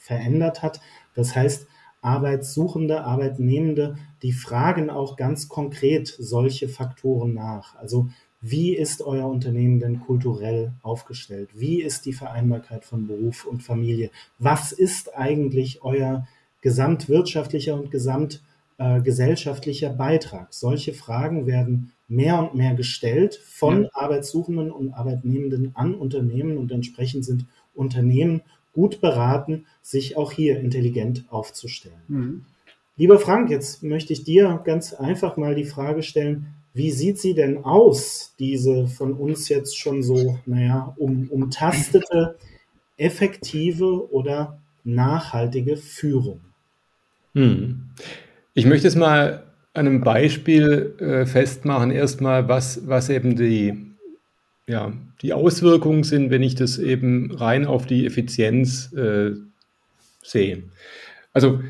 verändert 0.00 0.62
hat. 0.62 0.80
Das 1.14 1.34
heißt, 1.36 1.68
Arbeitssuchende, 2.02 3.04
Arbeitnehmende, 3.04 3.96
die 4.22 4.32
fragen 4.32 4.90
auch 4.90 5.16
ganz 5.16 5.48
konkret 5.48 6.08
solche 6.18 6.68
Faktoren 6.68 7.34
nach. 7.34 7.76
Also 7.76 8.08
wie 8.50 8.76
ist 8.76 9.02
euer 9.02 9.28
Unternehmen 9.28 9.80
denn 9.80 10.00
kulturell 10.00 10.72
aufgestellt? 10.82 11.50
Wie 11.54 11.82
ist 11.82 12.06
die 12.06 12.12
Vereinbarkeit 12.12 12.84
von 12.84 13.06
Beruf 13.06 13.44
und 13.44 13.62
Familie? 13.62 14.10
Was 14.38 14.72
ist 14.72 15.16
eigentlich 15.16 15.82
euer 15.82 16.26
gesamtwirtschaftlicher 16.60 17.74
und 17.74 17.90
gesamt 17.90 18.42
äh, 18.78 19.00
Beitrag? 19.90 20.54
Solche 20.54 20.94
Fragen 20.94 21.46
werden 21.46 21.92
mehr 22.08 22.38
und 22.38 22.54
mehr 22.54 22.74
gestellt 22.74 23.34
von 23.44 23.84
ja. 23.84 23.90
Arbeitssuchenden 23.92 24.70
und 24.70 24.92
Arbeitnehmenden 24.92 25.72
an 25.74 25.94
Unternehmen 25.94 26.56
und 26.56 26.70
entsprechend 26.70 27.24
sind 27.24 27.46
Unternehmen 27.74 28.42
gut 28.72 29.00
beraten, 29.00 29.66
sich 29.82 30.16
auch 30.16 30.32
hier 30.32 30.60
intelligent 30.60 31.24
aufzustellen. 31.30 32.02
Mhm. 32.08 32.44
Lieber 32.96 33.18
Frank, 33.18 33.50
jetzt 33.50 33.82
möchte 33.82 34.12
ich 34.12 34.24
dir 34.24 34.60
ganz 34.64 34.94
einfach 34.94 35.36
mal 35.36 35.54
die 35.54 35.64
Frage 35.64 36.02
stellen, 36.02 36.46
wie 36.76 36.90
sieht 36.90 37.18
sie 37.18 37.34
denn 37.34 37.64
aus, 37.64 38.34
diese 38.38 38.86
von 38.86 39.14
uns 39.14 39.48
jetzt 39.48 39.78
schon 39.78 40.02
so, 40.02 40.38
naja, 40.44 40.94
um, 40.98 41.28
umtastete, 41.30 42.36
effektive 42.98 44.12
oder 44.12 44.58
nachhaltige 44.84 45.78
Führung? 45.78 46.40
Hm. 47.34 47.88
Ich 48.52 48.66
möchte 48.66 48.88
es 48.88 48.94
mal 48.94 49.44
an 49.72 49.86
einem 49.86 50.00
Beispiel 50.02 50.94
äh, 50.98 51.24
festmachen, 51.24 51.90
erstmal, 51.90 52.48
was, 52.48 52.86
was 52.86 53.08
eben 53.08 53.36
die, 53.36 53.94
ja, 54.66 54.92
die 55.22 55.32
Auswirkungen 55.32 56.04
sind, 56.04 56.30
wenn 56.30 56.42
ich 56.42 56.56
das 56.56 56.78
eben 56.78 57.32
rein 57.32 57.64
auf 57.64 57.86
die 57.86 58.04
Effizienz 58.04 58.92
äh, 58.92 59.32
sehe. 60.22 60.64
Also 61.32 61.60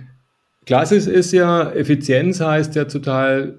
klassisch 0.66 1.06
ist 1.06 1.32
ja, 1.32 1.70
Effizienz 1.72 2.40
heißt 2.40 2.75
ja 2.75 2.86
total, 2.86 3.58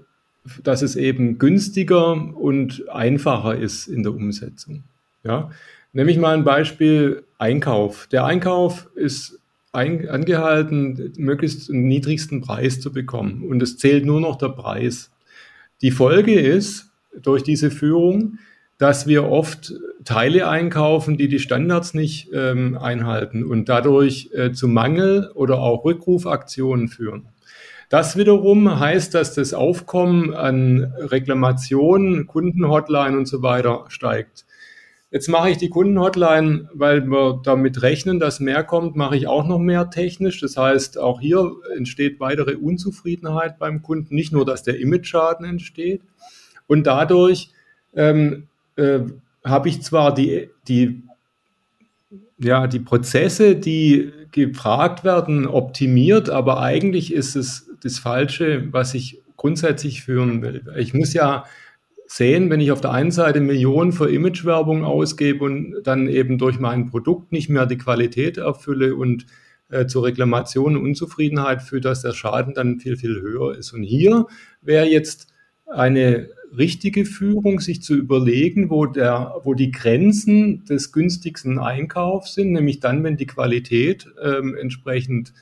dass 0.64 0.82
es 0.82 0.96
eben 0.96 1.38
günstiger 1.38 2.14
und 2.36 2.90
einfacher 2.90 3.56
ist 3.56 3.88
in 3.88 4.04
der 4.04 4.14
Umsetzung. 4.14 4.84
Ja? 5.24 5.52
Nehme 5.94 6.12
ich 6.12 6.18
mal 6.18 6.36
ein 6.36 6.44
Beispiel 6.44 7.24
Einkauf. 7.38 8.08
Der 8.08 8.26
Einkauf 8.26 8.90
ist 8.96 9.40
ein, 9.72 10.08
angehalten, 10.10 11.14
möglichst 11.18 11.70
den 11.70 11.88
niedrigsten 11.88 12.42
Preis 12.42 12.80
zu 12.80 12.92
bekommen. 12.92 13.44
Und 13.44 13.62
es 13.62 13.78
zählt 13.78 14.06
nur 14.06 14.22
noch 14.22 14.38
der 14.38 14.50
Preis. 14.50 15.12
Die 15.82 15.92
Folge 15.92 16.40
ist, 16.40 16.88
durch 17.22 17.44
diese 17.44 17.72
Führung, 17.72 18.40
dass 18.78 19.08
wir 19.08 19.26
oft 19.26 19.74
Teile 20.04 20.48
einkaufen, 20.48 21.18
die 21.18 21.28
die 21.28 21.40
Standards 21.40 21.94
nicht 21.94 22.30
ähm, 22.34 22.78
einhalten 22.78 23.44
und 23.44 23.70
dadurch 23.70 24.30
äh, 24.34 24.52
zu 24.52 24.68
Mangel 24.68 25.32
oder 25.34 25.60
auch 25.60 25.84
Rückrufaktionen 25.84 26.88
führen. 26.88 27.26
Das 27.90 28.18
wiederum 28.18 28.80
heißt, 28.80 29.14
dass 29.14 29.34
das 29.34 29.54
Aufkommen 29.54 30.34
an 30.34 30.94
Reklamationen, 30.98 32.28
Kundenhotline 32.28 33.18
und 33.18 33.28
so 33.28 33.42
weiter 33.42 33.86
steigt. 33.88 34.46
Jetzt 35.10 35.30
mache 35.30 35.52
ich 35.52 35.58
die 35.58 35.70
Kundenhotline, 35.70 36.70
weil 36.74 37.06
wir 37.06 37.40
damit 37.42 37.82
rechnen, 37.82 38.20
dass 38.20 38.42
mehr 38.42 38.66
kommt, 38.66 38.98
mache 38.98 39.16
ich 39.16 39.28
auch 39.28 39.48
noch 39.48 39.60
mehr 39.60 39.90
technisch. 39.90 40.42
Das 40.42 40.58
heißt, 40.58 40.98
auch 40.98 41.22
hier 41.22 41.50
entsteht 41.78 42.20
weitere 42.20 42.56
Unzufriedenheit 42.56 43.58
beim 43.58 43.82
Kunden. 43.82 44.14
Nicht 44.14 44.34
nur, 44.34 44.46
dass 44.46 44.64
der 44.64 44.80
Image-Schaden 44.82 45.46
entsteht. 45.46 46.02
Und 46.68 46.88
dadurch 46.88 47.52
ähm, 47.96 48.48
äh, 48.76 49.00
habe 49.46 49.70
ich 49.70 49.82
zwar 49.82 50.14
die, 50.14 50.50
die, 50.68 51.04
ja, 52.38 52.68
die 52.68 52.80
Prozesse, 52.80 53.56
die 53.56 54.12
gefragt 54.34 55.06
werden, 55.06 55.48
optimiert, 55.48 56.30
aber 56.30 56.62
eigentlich 56.62 57.14
ist 57.14 57.38
es 57.38 57.67
das 57.84 58.00
Falsche, 58.00 58.68
was 58.72 58.94
ich 58.94 59.22
grundsätzlich 59.36 60.04
führen 60.04 60.42
will. 60.42 60.66
Ich 60.78 60.94
muss 60.94 61.14
ja 61.14 61.46
sehen, 62.08 62.50
wenn 62.50 62.62
ich 62.62 62.72
auf 62.72 62.82
der 62.82 62.92
einen 62.92 63.12
Seite 63.12 63.40
Millionen 63.40 63.92
für 63.92 64.10
Imagewerbung 64.10 64.84
ausgebe 64.84 65.44
und 65.44 65.82
dann 65.84 66.08
eben 66.08 66.38
durch 66.38 66.60
mein 66.60 66.90
Produkt 66.90 67.32
nicht 67.32 67.50
mehr 67.50 67.66
die 67.66 67.78
Qualität 67.78 68.38
erfülle 68.38 68.96
und 68.96 69.26
äh, 69.70 69.86
zur 69.86 70.06
Reklamation 70.06 70.78
und 70.78 70.84
Unzufriedenheit 70.84 71.62
führt, 71.62 71.86
dass 71.86 72.02
der 72.02 72.14
Schaden 72.14 72.54
dann 72.54 72.80
viel, 72.80 72.96
viel 72.96 73.22
höher 73.22 73.56
ist. 73.58 73.74
Und 73.74 73.84
hier 73.84 74.26
wäre 74.62 74.88
jetzt 74.88 75.28
eine 75.66 76.30
richtige 76.58 77.04
Führung, 77.04 77.60
sich 77.60 77.82
zu 77.82 77.94
überlegen, 77.94 78.70
wo, 78.70 78.86
der, 78.86 79.36
wo 79.44 79.54
die 79.54 79.72
Grenzen 79.72 80.64
des 80.64 80.94
günstigsten 80.94 81.60
Einkaufs 81.60 82.36
sind, 82.36 82.54
nämlich 82.54 82.80
dann, 82.80 83.04
wenn 83.04 83.18
die 83.18 83.28
Qualität 83.28 84.08
ähm, 84.24 84.56
entsprechend 84.56 85.34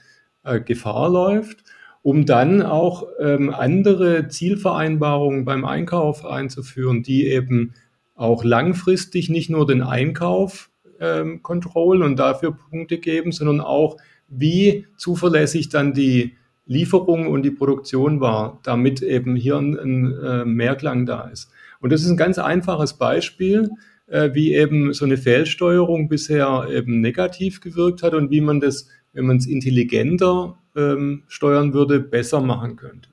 äh, 0.44 0.60
Gefahr 0.60 1.12
läuft 1.12 1.64
um 2.06 2.28
dann 2.28 2.62
auch 2.62 3.08
ähm, 3.20 3.52
andere 3.52 4.28
Zielvereinbarungen 4.28 5.44
beim 5.44 5.66
Einkauf 5.66 6.24
einzuführen, 6.24 7.02
die 7.02 7.26
eben 7.26 7.74
auch 8.14 8.44
langfristig 8.44 9.32
nicht 9.32 9.50
nur 9.50 9.66
den 9.66 9.82
Einkauf 9.82 10.70
ähm, 11.00 11.42
kontrollen 11.42 12.04
und 12.04 12.20
dafür 12.20 12.56
Punkte 12.70 13.00
geben, 13.00 13.32
sondern 13.32 13.60
auch, 13.60 13.98
wie 14.28 14.86
zuverlässig 14.98 15.70
dann 15.70 15.94
die 15.94 16.36
Lieferung 16.68 17.26
und 17.26 17.42
die 17.42 17.50
Produktion 17.50 18.22
war, 18.22 18.60
damit 18.62 19.02
eben 19.02 19.36
hier 19.36 19.58
ein, 19.58 19.76
ein 19.76 20.14
äh, 20.14 20.46
Mehrklang 20.46 21.08
da 21.08 21.22
ist. 21.22 21.50
Und 21.82 21.92
das 21.92 22.04
ist 22.04 22.12
ein 22.12 22.18
ganz 22.18 22.38
einfaches 22.38 22.94
Beispiel, 22.94 23.72
äh, 24.06 24.30
wie 24.34 24.54
eben 24.54 24.94
so 24.94 25.06
eine 25.06 25.18
Fehlsteuerung 25.18 26.08
bisher 26.08 26.68
eben 26.72 27.02
negativ 27.02 27.62
gewirkt 27.62 28.04
hat 28.04 28.14
und 28.14 28.30
wie 28.30 28.42
man 28.42 28.60
das, 28.60 28.90
wenn 29.14 29.26
man 29.26 29.38
es 29.38 29.48
intelligenter 29.48 30.60
ähm, 30.76 31.24
steuern 31.28 31.74
würde, 31.74 32.00
besser 32.00 32.42
machen 32.42 32.76
könnte. 32.76 33.10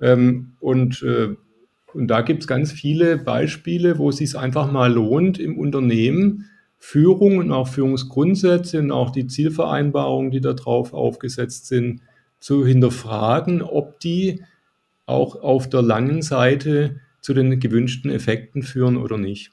Ähm, 0.00 0.52
und, 0.60 1.02
äh, 1.02 1.36
und 1.92 2.08
da 2.08 2.20
gibt 2.20 2.42
es 2.42 2.46
ganz 2.46 2.72
viele 2.72 3.16
Beispiele, 3.16 3.98
wo 3.98 4.10
es 4.10 4.18
sich 4.18 4.36
einfach 4.36 4.70
mal 4.70 4.92
lohnt, 4.92 5.38
im 5.38 5.58
Unternehmen 5.58 6.50
Führung 6.78 7.38
und 7.38 7.50
auch 7.50 7.68
Führungsgrundsätze 7.68 8.78
und 8.78 8.92
auch 8.92 9.10
die 9.10 9.26
Zielvereinbarungen, 9.26 10.30
die 10.30 10.40
darauf 10.40 10.94
aufgesetzt 10.94 11.66
sind, 11.66 12.02
zu 12.40 12.64
hinterfragen, 12.64 13.62
ob 13.62 13.98
die 13.98 14.44
auch 15.06 15.42
auf 15.42 15.68
der 15.68 15.82
langen 15.82 16.22
Seite 16.22 17.00
zu 17.20 17.34
den 17.34 17.58
gewünschten 17.58 18.10
Effekten 18.10 18.62
führen 18.62 18.96
oder 18.96 19.18
nicht. 19.18 19.50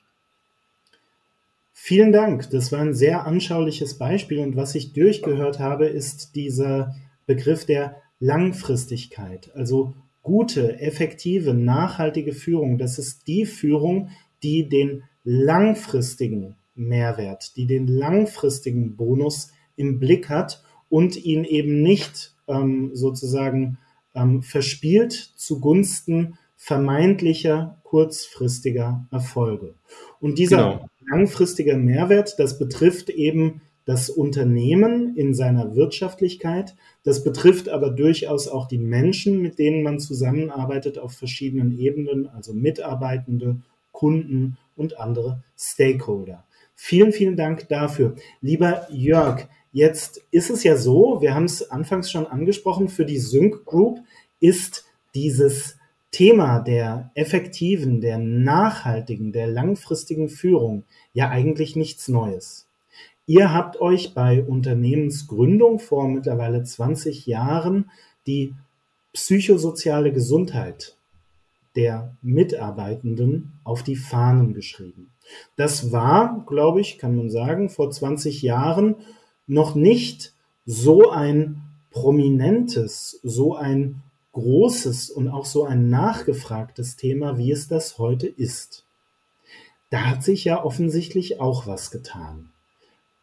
Vielen 1.73 2.12
Dank. 2.12 2.49
Das 2.51 2.71
war 2.71 2.79
ein 2.79 2.93
sehr 2.93 3.25
anschauliches 3.25 3.97
Beispiel 3.97 4.39
und 4.39 4.55
was 4.55 4.75
ich 4.75 4.93
durchgehört 4.93 5.60
habe, 5.60 5.88
ist 5.88 6.36
dieser 6.36 6.95
Begriff 7.26 7.66
der 7.66 7.98
Langfristigkeit, 8.20 9.52
also 9.56 9.94
gute, 10.22 10.80
effektive, 10.80 11.54
nachhaltige 11.54 12.34
Führung. 12.34 12.78
Das 12.78 12.98
ist 12.98 13.28
die 13.28 13.46
Führung, 13.46 14.10
die 14.42 14.68
den 14.68 15.04
langfristigen 15.24 16.56
Mehrwert, 16.76 17.56
die 17.58 17.68
den 17.68 17.88
langfristigen 17.88 18.96
Bonus 18.96 19.52
im 19.76 20.00
Blick 20.00 20.30
hat 20.30 20.64
und 20.90 21.16
ihn 21.16 21.44
eben 21.44 21.82
nicht 21.82 22.36
ähm, 22.48 22.92
sozusagen 22.94 23.78
ähm, 24.14 24.42
verspielt 24.42 25.14
zugunsten 25.14 26.38
vermeintlicher 26.56 27.80
kurzfristiger 27.84 29.08
Erfolge. 29.12 29.76
Und 30.20 30.40
dieser 30.40 30.58
genau. 30.58 30.90
langfristige 31.10 31.76
Mehrwert, 31.78 32.40
das 32.40 32.58
betrifft 32.58 33.10
eben 33.10 33.62
das 33.86 34.10
Unternehmen 34.10 35.15
in 35.15 35.34
seiner 35.34 35.76
Wirtschaftlichkeit. 35.76 36.76
Das 37.04 37.24
betrifft 37.24 37.69
aber 37.69 37.91
durchaus 37.91 38.48
auch 38.48 38.67
die 38.67 38.80
Menschen, 38.80 39.41
mit 39.41 39.60
denen 39.60 39.84
man 39.84 40.00
zusammenarbeitet 40.00 40.98
auf 40.98 41.13
verschiedenen 41.13 41.78
Ebenen, 41.78 42.28
also 42.28 42.54
Mitarbeitende, 42.54 43.62
Kunden 43.91 44.58
und 44.76 45.00
andere 45.00 45.43
Stakeholder. 45.58 46.45
Vielen, 46.74 47.13
vielen 47.13 47.38
Dank 47.38 47.69
dafür. 47.69 48.15
Lieber 48.41 48.88
Jörg, 48.91 49.48
jetzt 49.71 50.21
ist 50.32 50.50
es 50.50 50.63
ja 50.63 50.76
so, 50.76 51.21
wir 51.21 51.34
haben 51.34 51.45
es 51.45 51.69
anfangs 51.71 52.12
schon 52.12 52.28
angesprochen, 52.28 52.89
für 52.89 53.06
die 53.06 53.19
Sync 53.19 53.65
Group 53.65 54.00
ist 54.39 54.86
dieses 55.13 55.78
Thema 56.12 56.60
der 56.60 57.12
effektiven, 57.13 58.02
der 58.02 58.17
nachhaltigen, 58.17 59.32
der 59.32 59.48
langfristigen 59.48 60.30
Führung 60.30 60.84
ja 61.13 61.30
eigentlich 61.30 61.76
nichts 61.76 62.08
Neues. 62.08 62.64
Ihr 63.28 63.52
habt 63.52 63.82
euch 63.82 64.14
bei 64.14 64.44
Unternehmensgründung 64.44 65.80
vor 65.80 66.08
mittlerweile 66.08 66.64
20 66.64 67.26
Jahren 67.26 67.90
die 68.28 68.54
psychosoziale 69.14 70.12
Gesundheit 70.12 70.96
der 71.76 72.16
Mitarbeitenden 72.22 73.54
auf 73.64 73.82
die 73.82 73.96
Fahnen 73.96 74.54
geschrieben. 74.54 75.10
Das 75.56 75.92
war, 75.92 76.44
glaube 76.46 76.82
ich, 76.82 77.00
kann 77.00 77.16
man 77.16 77.32
sagen, 77.32 77.70
vor 77.70 77.90
20 77.90 78.44
Jahren 78.44 78.96
noch 79.48 79.74
nicht 79.74 80.34
so 80.66 81.10
ein 81.10 81.62
prominentes, 81.92 83.20
so 83.24 83.56
ein 83.56 84.04
großes 84.34 85.10
und 85.10 85.30
auch 85.30 85.46
so 85.46 85.64
ein 85.64 85.90
nachgefragtes 85.90 86.96
Thema, 86.96 87.38
wie 87.38 87.52
es 87.52 87.68
das 87.68 87.98
heute 87.98 88.28
ist. 88.28 88.86
Da 89.90 90.02
hat 90.06 90.24
sich 90.24 90.44
ja 90.44 90.64
offensichtlich 90.64 91.40
auch 91.40 91.68
was 91.68 91.90
getan. 91.90 92.52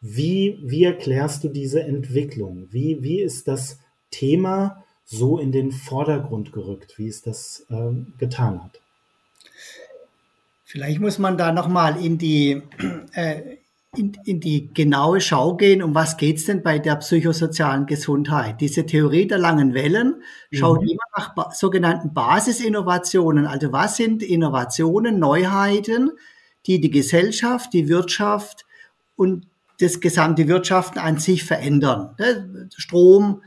Wie, 0.05 0.59
wie 0.65 0.83
erklärst 0.83 1.45
du 1.45 1.49
diese 1.49 1.85
Entwicklung? 1.85 2.67
Wie, 2.73 3.03
wie 3.03 3.21
ist 3.21 3.47
das 3.47 3.79
Thema 4.11 4.85
so 5.05 5.39
in 5.39 5.53
den 5.53 5.71
Vordergrund 5.71 6.53
gerückt, 6.53 6.99
wie 6.99 7.07
es 7.07 7.23
das 7.23 7.65
ähm, 7.71 8.13
getan 8.19 8.65
hat? 8.65 8.81
Vielleicht 10.65 11.01
muss 11.01 11.21
man 11.21 11.39
da 11.39 11.53
nochmal 11.53 12.05
in 12.05 12.19
die, 12.19 12.63
äh, 13.13 13.59
in, 13.97 14.17
in 14.25 14.41
die 14.41 14.75
genaue 14.75 15.21
Schau 15.21 15.55
gehen, 15.55 15.83
um 15.83 15.95
was 15.95 16.17
geht's 16.17 16.47
denn 16.47 16.65
bei 16.65 16.81
der 16.81 16.97
psychosozialen 16.97 17.87
Gesundheit. 17.87 18.61
Diese 18.61 18.85
Theorie 18.87 19.29
der 19.29 19.39
langen 19.39 19.73
Wellen 19.73 20.23
schaut 20.51 20.83
mhm. 20.83 20.89
immer 20.89 21.03
nach 21.17 21.35
ba 21.37 21.51
sogenannten 21.53 22.13
Basisinnovationen. 22.13 23.47
Also 23.47 23.71
was 23.71 23.99
sind 23.99 24.25
Innovationen, 24.25 25.21
Neuheiten, 25.21 26.11
die 26.67 26.81
die 26.81 26.91
Gesellschaft, 26.91 27.73
die 27.73 27.89
Wirtschaft 27.89 28.65
und 29.15 29.47
das 29.83 30.01
gesamte 30.01 30.49
Wirtschaften 30.49 30.99
an 30.99 31.19
sich 31.19 31.45
verändern. 31.45 32.15
Ne? 32.19 32.69
Strom, 32.77 33.43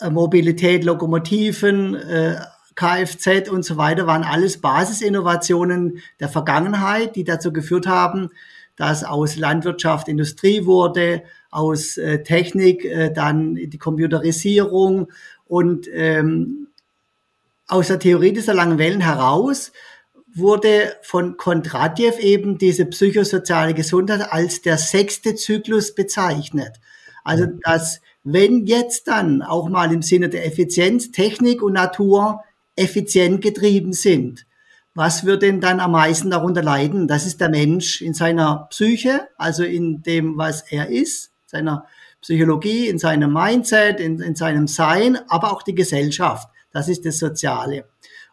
äh, 0.00 0.10
Mobilität, 0.10 0.84
Lokomotiven, 0.84 1.94
äh, 1.94 2.36
Kfz 2.74 3.48
und 3.48 3.64
so 3.64 3.78
weiter 3.78 4.06
waren 4.06 4.22
alles 4.22 4.60
Basisinnovationen 4.60 5.98
der 6.20 6.28
Vergangenheit, 6.28 7.16
die 7.16 7.24
dazu 7.24 7.52
geführt 7.52 7.86
haben, 7.86 8.28
dass 8.76 9.04
aus 9.04 9.36
Landwirtschaft 9.36 10.08
Industrie 10.08 10.66
wurde, 10.66 11.22
aus 11.50 11.96
äh, 11.96 12.22
Technik 12.22 12.86
dann 13.14 13.54
die 13.54 13.78
Computerisierung 13.78 15.10
und 15.46 15.88
ähm, 15.90 16.68
aus 17.66 17.88
der 17.88 17.98
Theorie 17.98 18.32
dieser 18.32 18.52
langen 18.52 18.78
Wellen 18.78 19.00
heraus 19.00 19.72
wurde 20.36 20.96
von 21.02 21.36
Kondratjew 21.36 22.18
eben 22.18 22.58
diese 22.58 22.86
psychosoziale 22.86 23.74
Gesundheit 23.74 24.32
als 24.32 24.62
der 24.62 24.78
sechste 24.78 25.34
Zyklus 25.34 25.94
bezeichnet. 25.94 26.78
Also, 27.24 27.46
dass 27.64 28.00
wenn 28.22 28.66
jetzt 28.66 29.08
dann 29.08 29.42
auch 29.42 29.68
mal 29.68 29.92
im 29.92 30.02
Sinne 30.02 30.28
der 30.28 30.46
Effizienz 30.46 31.10
Technik 31.10 31.62
und 31.62 31.72
Natur 31.72 32.40
effizient 32.76 33.40
getrieben 33.40 33.92
sind, 33.92 34.46
was 34.94 35.24
wird 35.24 35.42
denn 35.42 35.60
dann 35.60 35.78
am 35.78 35.92
meisten 35.92 36.30
darunter 36.30 36.62
leiden? 36.62 37.06
Das 37.06 37.26
ist 37.26 37.40
der 37.40 37.50
Mensch 37.50 38.00
in 38.00 38.14
seiner 38.14 38.66
Psyche, 38.70 39.28
also 39.36 39.62
in 39.62 40.02
dem, 40.02 40.38
was 40.38 40.62
er 40.70 40.88
ist, 40.88 41.32
seiner 41.44 41.86
Psychologie, 42.22 42.88
in 42.88 42.98
seinem 42.98 43.32
Mindset, 43.32 44.00
in, 44.00 44.20
in 44.20 44.34
seinem 44.34 44.66
Sein, 44.66 45.18
aber 45.28 45.52
auch 45.52 45.62
die 45.62 45.74
Gesellschaft. 45.74 46.48
Das 46.72 46.88
ist 46.88 47.04
das 47.04 47.18
Soziale. 47.18 47.84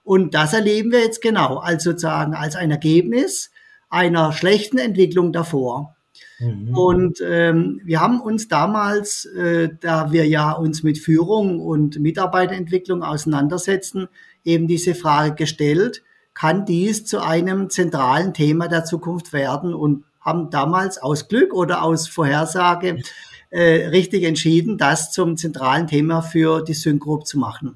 Und 0.03 0.33
das 0.33 0.53
erleben 0.53 0.91
wir 0.91 0.99
jetzt 0.99 1.21
genau, 1.21 1.57
als 1.57 1.83
sozusagen 1.83 2.33
als 2.33 2.55
ein 2.55 2.71
Ergebnis 2.71 3.51
einer 3.89 4.33
schlechten 4.33 4.77
Entwicklung 4.77 5.31
davor. 5.31 5.95
Mhm. 6.39 6.75
Und 6.77 7.23
ähm, 7.25 7.81
wir 7.83 8.01
haben 8.01 8.19
uns 8.19 8.47
damals, 8.47 9.25
äh, 9.25 9.69
da 9.79 10.11
wir 10.11 10.27
ja 10.27 10.51
uns 10.51 10.83
mit 10.83 10.97
Führung 10.97 11.59
und 11.59 11.99
Mitarbeiterentwicklung 11.99 13.03
auseinandersetzen, 13.03 14.07
eben 14.43 14.67
diese 14.67 14.95
Frage 14.95 15.35
gestellt, 15.35 16.03
kann 16.33 16.65
dies 16.65 17.05
zu 17.05 17.21
einem 17.21 17.69
zentralen 17.69 18.33
Thema 18.33 18.67
der 18.67 18.85
Zukunft 18.85 19.31
werden 19.31 19.73
und 19.73 20.03
haben 20.19 20.49
damals 20.49 20.97
aus 20.97 21.27
Glück 21.27 21.53
oder 21.53 21.83
aus 21.83 22.07
Vorhersage 22.07 22.99
äh, 23.51 23.87
richtig 23.87 24.23
entschieden, 24.23 24.77
das 24.77 25.11
zum 25.11 25.37
zentralen 25.37 25.87
Thema 25.87 26.21
für 26.21 26.63
die 26.63 26.73
Synchrop 26.73 27.27
zu 27.27 27.37
machen. 27.37 27.75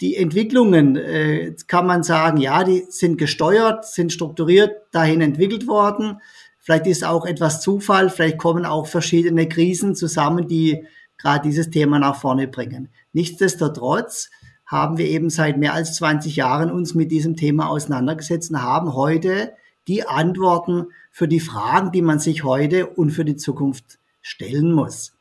Die 0.00 0.16
Entwicklungen, 0.16 0.96
äh, 0.96 1.54
kann 1.66 1.86
man 1.86 2.02
sagen, 2.02 2.38
ja, 2.38 2.62
die 2.62 2.86
sind 2.88 3.18
gesteuert, 3.18 3.84
sind 3.84 4.12
strukturiert 4.12 4.82
dahin 4.92 5.20
entwickelt 5.20 5.66
worden. 5.66 6.20
Vielleicht 6.60 6.86
ist 6.86 7.04
auch 7.04 7.26
etwas 7.26 7.60
Zufall, 7.60 8.10
vielleicht 8.10 8.38
kommen 8.38 8.64
auch 8.64 8.86
verschiedene 8.86 9.48
Krisen 9.48 9.94
zusammen, 9.96 10.46
die 10.46 10.84
gerade 11.16 11.48
dieses 11.48 11.70
Thema 11.70 11.98
nach 11.98 12.16
vorne 12.20 12.46
bringen. 12.46 12.90
Nichtsdestotrotz 13.12 14.30
haben 14.66 14.98
wir 14.98 15.06
eben 15.06 15.30
seit 15.30 15.56
mehr 15.56 15.72
als 15.72 15.96
20 15.96 16.36
Jahren 16.36 16.70
uns 16.70 16.94
mit 16.94 17.10
diesem 17.10 17.36
Thema 17.36 17.68
auseinandergesetzt 17.68 18.50
und 18.50 18.62
haben 18.62 18.94
heute 18.94 19.54
die 19.88 20.06
Antworten 20.06 20.88
für 21.10 21.26
die 21.26 21.40
Fragen, 21.40 21.90
die 21.90 22.02
man 22.02 22.18
sich 22.18 22.44
heute 22.44 22.86
und 22.86 23.10
für 23.10 23.24
die 23.24 23.36
Zukunft 23.36 23.98
stellen 24.20 24.72
muss. 24.72 25.17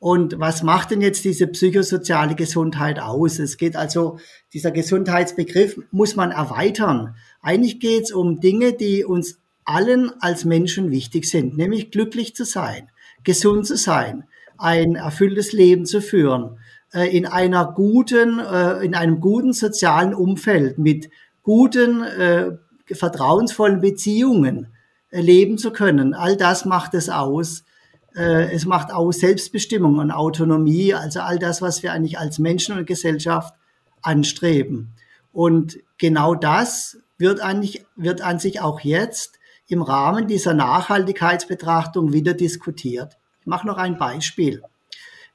Und 0.00 0.40
was 0.40 0.62
macht 0.62 0.90
denn 0.90 1.02
jetzt 1.02 1.24
diese 1.24 1.46
psychosoziale 1.46 2.34
Gesundheit 2.34 2.98
aus? 2.98 3.38
Es 3.38 3.58
geht 3.58 3.76
also, 3.76 4.18
dieser 4.54 4.70
Gesundheitsbegriff 4.70 5.78
muss 5.90 6.16
man 6.16 6.30
erweitern. 6.30 7.14
Eigentlich 7.42 7.80
geht 7.80 8.04
es 8.04 8.12
um 8.12 8.40
Dinge, 8.40 8.72
die 8.72 9.04
uns 9.04 9.38
allen 9.66 10.10
als 10.20 10.46
Menschen 10.46 10.90
wichtig 10.90 11.26
sind, 11.26 11.58
nämlich 11.58 11.90
glücklich 11.90 12.34
zu 12.34 12.46
sein, 12.46 12.90
gesund 13.24 13.66
zu 13.66 13.76
sein, 13.76 14.24
ein 14.56 14.94
erfülltes 14.94 15.52
Leben 15.52 15.84
zu 15.84 16.00
führen, 16.00 16.58
äh, 16.94 17.14
in 17.14 17.26
einer 17.26 17.70
guten, 17.70 18.38
äh, 18.38 18.82
in 18.82 18.94
einem 18.94 19.20
guten 19.20 19.52
sozialen 19.52 20.14
Umfeld 20.14 20.78
mit 20.78 21.10
guten, 21.42 22.02
äh, 22.02 22.52
vertrauensvollen 22.90 23.82
Beziehungen 23.82 24.68
leben 25.10 25.58
zu 25.58 25.72
können. 25.72 26.14
All 26.14 26.38
das 26.38 26.64
macht 26.64 26.94
es 26.94 27.10
aus. 27.10 27.64
Es 28.12 28.66
macht 28.66 28.92
aus 28.92 29.20
Selbstbestimmung 29.20 29.98
und 29.98 30.10
Autonomie, 30.10 30.94
also 30.94 31.20
all 31.20 31.38
das, 31.38 31.62
was 31.62 31.82
wir 31.82 31.92
eigentlich 31.92 32.18
als 32.18 32.38
Menschen 32.38 32.76
und 32.76 32.86
Gesellschaft 32.86 33.54
anstreben. 34.02 34.94
Und 35.32 35.78
genau 35.98 36.34
das 36.34 36.98
wird 37.18 37.40
eigentlich, 37.40 37.86
wird 37.96 38.20
an 38.20 38.38
sich 38.38 38.60
auch 38.60 38.80
jetzt 38.80 39.38
im 39.68 39.82
Rahmen 39.82 40.26
dieser 40.26 40.54
Nachhaltigkeitsbetrachtung 40.54 42.12
wieder 42.12 42.34
diskutiert. 42.34 43.16
Ich 43.40 43.46
mache 43.46 43.66
noch 43.66 43.78
ein 43.78 43.96
Beispiel. 43.96 44.62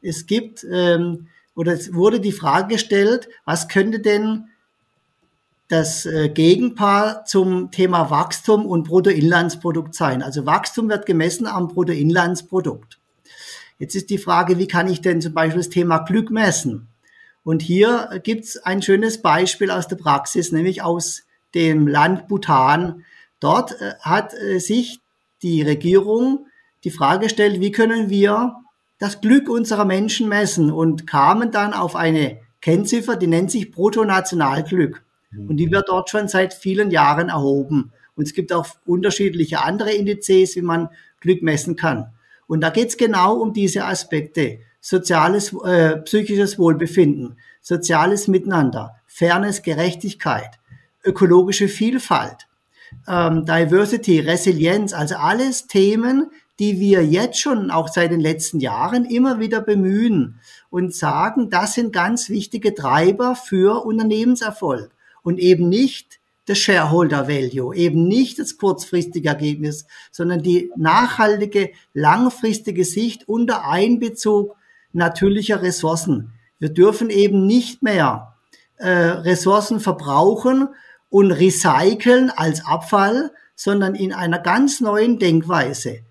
Es 0.02 0.26
gibt 0.26 0.66
ähm, 0.70 1.28
oder 1.56 1.74
es 1.74 1.94
wurde 1.94 2.20
die 2.20 2.34
Frage 2.34 2.74
gestellt, 2.74 3.30
was 3.46 3.70
könnte 3.70 4.00
denn 4.00 4.50
das 5.68 6.06
äh, 6.06 6.30
Gegenpaar 6.30 7.26
zum 7.26 7.72
Thema 7.72 8.10
Wachstum 8.10 8.66
und 8.66 8.84
Bruttoinlandsprodukt 8.84 9.96
sein. 9.96 10.22
Also 10.22 10.46
Wachstum 10.46 10.90
wird 10.90 11.06
gemessen 11.06 11.48
am 11.48 11.68
Bruttoinlandsprodukt. 11.68 13.00
Jetzt 13.80 13.96
ist 13.96 14.10
die 14.10 14.18
Frage, 14.18 14.60
wie 14.60 14.68
kann 14.68 14.88
ich 14.88 15.02
denn 15.02 15.22
zum 15.22 15.34
Beispiel 15.34 15.60
das 15.60 15.70
Thema 15.70 16.00
Glück 16.00 16.30
messen? 16.30 16.88
Und 17.44 17.62
hier 17.62 18.22
gibt's 18.24 18.58
ein 18.58 18.82
schönes 18.82 19.22
Beispiel 19.22 19.70
aus 19.72 19.88
der 19.88 19.98
Praxis, 19.98 20.52
nämlich 20.52 20.82
aus 20.82 21.24
dem 21.54 21.88
Land 21.88 22.28
Bhutan. 22.28 23.04
Dort 23.40 23.80
äh, 23.82 23.94
hat 24.02 24.34
äh, 24.34 24.60
sich 24.60 25.00
die 25.42 25.62
Regierung 25.62 26.48
die 26.84 26.92
Frage 26.92 27.26
gestellt, 27.26 27.60
wie 27.60 27.72
können 27.72 28.10
wir 28.10 28.56
das 29.00 29.20
Glück 29.20 29.50
unserer 29.50 29.86
Menschen 29.86 30.30
messen 30.30 30.72
und 30.72 31.08
kamen 31.08 31.52
dann 31.52 31.74
auf 31.74 31.96
eine 31.96 32.40
Kennziffer, 32.62 33.16
die 33.16 33.28
nennt 33.28 33.52
sich 33.52 33.72
Bruttonationalglück. 33.72 35.04
Mhm. 35.32 35.50
Und 35.50 35.58
die 35.58 35.72
wird 35.72 35.90
dort 35.90 36.10
schon 36.10 36.28
seit 36.28 36.54
vielen 36.54 36.92
Jahren 36.92 37.30
erhoben. 37.30 37.92
Und 38.16 38.24
es 38.24 38.34
gibt 38.34 38.54
auch 38.54 38.68
unterschiedliche 38.86 39.62
andere 39.64 39.92
Indizes, 39.92 40.56
wie 40.56 40.62
man 40.62 40.90
Glück 41.20 41.42
messen 41.42 41.76
kann. 41.76 42.14
Und 42.48 42.62
da 42.62 42.70
geht 42.70 42.90
es 42.90 42.98
genau 42.98 43.36
um 43.36 43.54
diese 43.54 43.86
Aspekte. 43.86 44.60
Soziales, 44.80 45.52
äh, 45.64 45.98
psychisches 45.98 46.60
Wohlbefinden, 46.60 47.38
soziales 47.62 48.28
Miteinander, 48.28 48.96
Fairness, 49.08 49.64
Gerechtigkeit, 49.64 50.60
ökologische 51.04 51.68
Vielfalt, 51.68 52.48
ähm, 53.08 53.46
Diversity, 53.46 54.20
Resilienz, 54.20 54.94
also 54.94 55.16
alles 55.16 55.66
Themen, 55.66 56.30
die 56.60 56.80
wir 56.80 57.04
jetzt 57.04 57.40
schon 57.40 57.72
auch 57.72 57.88
seit 57.88 58.12
den 58.12 58.20
letzten 58.20 58.60
Jahren 58.60 59.06
immer 59.06 59.40
wieder 59.40 59.60
bemühen 59.60 60.40
und 60.70 60.94
sagen, 60.94 61.50
das 61.50 61.74
sind 61.74 61.92
ganz 61.92 62.30
wichtige 62.30 62.76
Treiber 62.76 63.36
für 63.36 63.86
Unternehmenserfolg 63.86 64.92
und 65.26 65.40
eben 65.40 65.68
nicht 65.68 66.20
das 66.46 66.60
Shareholder 66.60 67.28
Value, 67.28 67.76
eben 67.76 68.08
nicht 68.08 68.38
das 68.38 68.58
kurzfristige 68.58 69.30
Ergebnis, 69.30 69.88
sondern 70.12 70.44
die 70.44 70.72
nachhaltige, 70.78 71.72
langfristige 71.94 72.86
Sicht 72.86 73.28
unter 73.28 73.68
Einbezug 73.68 74.56
natürlicher 74.94 75.64
Ressourcen. 75.64 76.34
Wir 76.60 76.70
dürfen 76.70 77.10
eben 77.10 77.48
nicht 77.48 77.82
mehr 77.82 78.36
äh, 78.78 78.88
Ressourcen 78.90 79.80
verbrauchen 79.80 80.70
und 81.10 81.32
recyceln 81.32 82.30
als 82.30 82.64
Abfall, 82.64 83.32
sondern 83.56 83.96
in 83.96 84.14
einer 84.14 84.40
ganz 84.40 84.82
neuen 84.82 85.18
Denkweise 85.18 86.02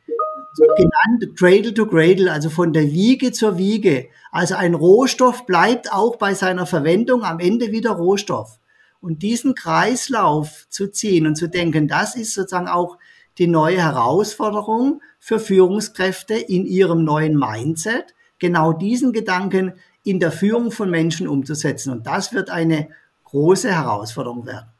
genannt 0.77 1.37
Cradle 1.37 1.74
to 1.74 1.87
Cradle, 1.87 2.31
also 2.31 2.50
von 2.50 2.72
der 2.72 2.85
Wiege 2.85 3.33
zur 3.33 3.59
Wiege. 3.59 4.09
Also 4.31 4.55
ein 4.55 4.74
Rohstoff 4.74 5.46
bleibt 5.46 5.92
auch 5.92 6.16
bei 6.16 6.35
seiner 6.35 6.66
Verwendung 6.66 7.24
am 7.24 7.40
Ende 7.40 7.72
wieder 7.72 7.92
Rohstoff. 7.92 8.59
Und 9.05 9.23
diesen 9.23 9.55
Kreislauf 9.55 10.67
zu 10.71 10.90
ziehen 10.90 11.27
und 11.27 11.37
zu 11.37 11.47
denken, 11.47 11.88
das 11.88 12.17
ist 12.17 12.33
sozusagen 12.33 12.69
auch 12.69 12.97
die 13.37 13.47
neue 13.47 13.83
Herausforderung 13.83 15.03
für 15.19 15.38
Führungskräfte 15.38 16.33
in 16.33 16.64
ihrem 16.64 17.05
neuen 17.05 17.38
Mindset, 17.38 18.14
genau 18.38 18.73
diesen 18.73 19.12
Gedanken 19.12 19.75
in 20.05 20.21
der 20.21 20.33
Führung 20.33 20.71
von 20.71 20.90
Menschen 20.90 21.29
umzusetzen. 21.29 21.90
Und 21.90 22.07
das 22.07 22.33
wird 22.33 22.49
eine 22.49 22.88
große 23.25 23.71
Herausforderung 23.71 24.47
werden. 24.47 24.71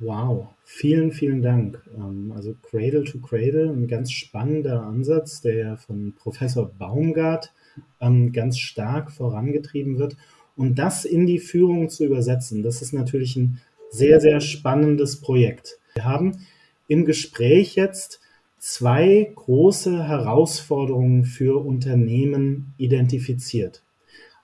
Wow, 0.00 0.48
vielen, 0.64 1.12
vielen 1.12 1.40
Dank. 1.40 1.80
Ähm, 1.96 2.32
also 2.34 2.56
Cradle 2.68 3.04
to 3.04 3.20
Cradle, 3.20 3.70
ein 3.70 3.86
ganz 3.86 4.10
spannender 4.10 4.82
Ansatz, 4.82 5.42
der 5.42 5.76
von 5.76 6.12
Professor 6.12 6.68
Baumgart 6.68 7.52
ähm, 8.00 8.32
ganz 8.32 8.58
stark 8.58 9.12
vorangetrieben 9.12 9.98
wird. 9.98 10.16
Und 10.58 10.74
das 10.80 11.04
in 11.04 11.26
die 11.26 11.38
Führung 11.38 11.88
zu 11.88 12.04
übersetzen, 12.04 12.64
das 12.64 12.82
ist 12.82 12.92
natürlich 12.92 13.36
ein 13.36 13.60
sehr, 13.90 14.20
sehr 14.20 14.40
spannendes 14.40 15.20
Projekt. 15.20 15.78
Wir 15.94 16.04
haben 16.04 16.40
im 16.88 17.04
Gespräch 17.04 17.76
jetzt 17.76 18.20
zwei 18.58 19.30
große 19.36 20.08
Herausforderungen 20.08 21.24
für 21.24 21.64
Unternehmen 21.64 22.74
identifiziert. 22.76 23.84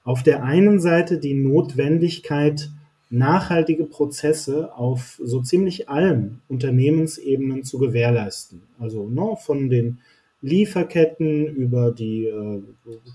Auf 0.05 0.23
der 0.23 0.45
einen 0.45 0.79
Seite 0.79 1.19
die 1.19 1.35
Notwendigkeit, 1.35 2.71
nachhaltige 3.11 3.85
Prozesse 3.85 4.73
auf 4.77 5.21
so 5.21 5.43
ziemlich 5.43 5.89
allen 5.89 6.43
Unternehmensebenen 6.47 7.65
zu 7.65 7.79
gewährleisten. 7.79 8.63
Also 8.79 9.09
ne, 9.09 9.37
von 9.45 9.69
den 9.69 9.99
Lieferketten 10.45 11.47
über 11.47 11.91
die 11.91 12.27
äh, 12.27 12.61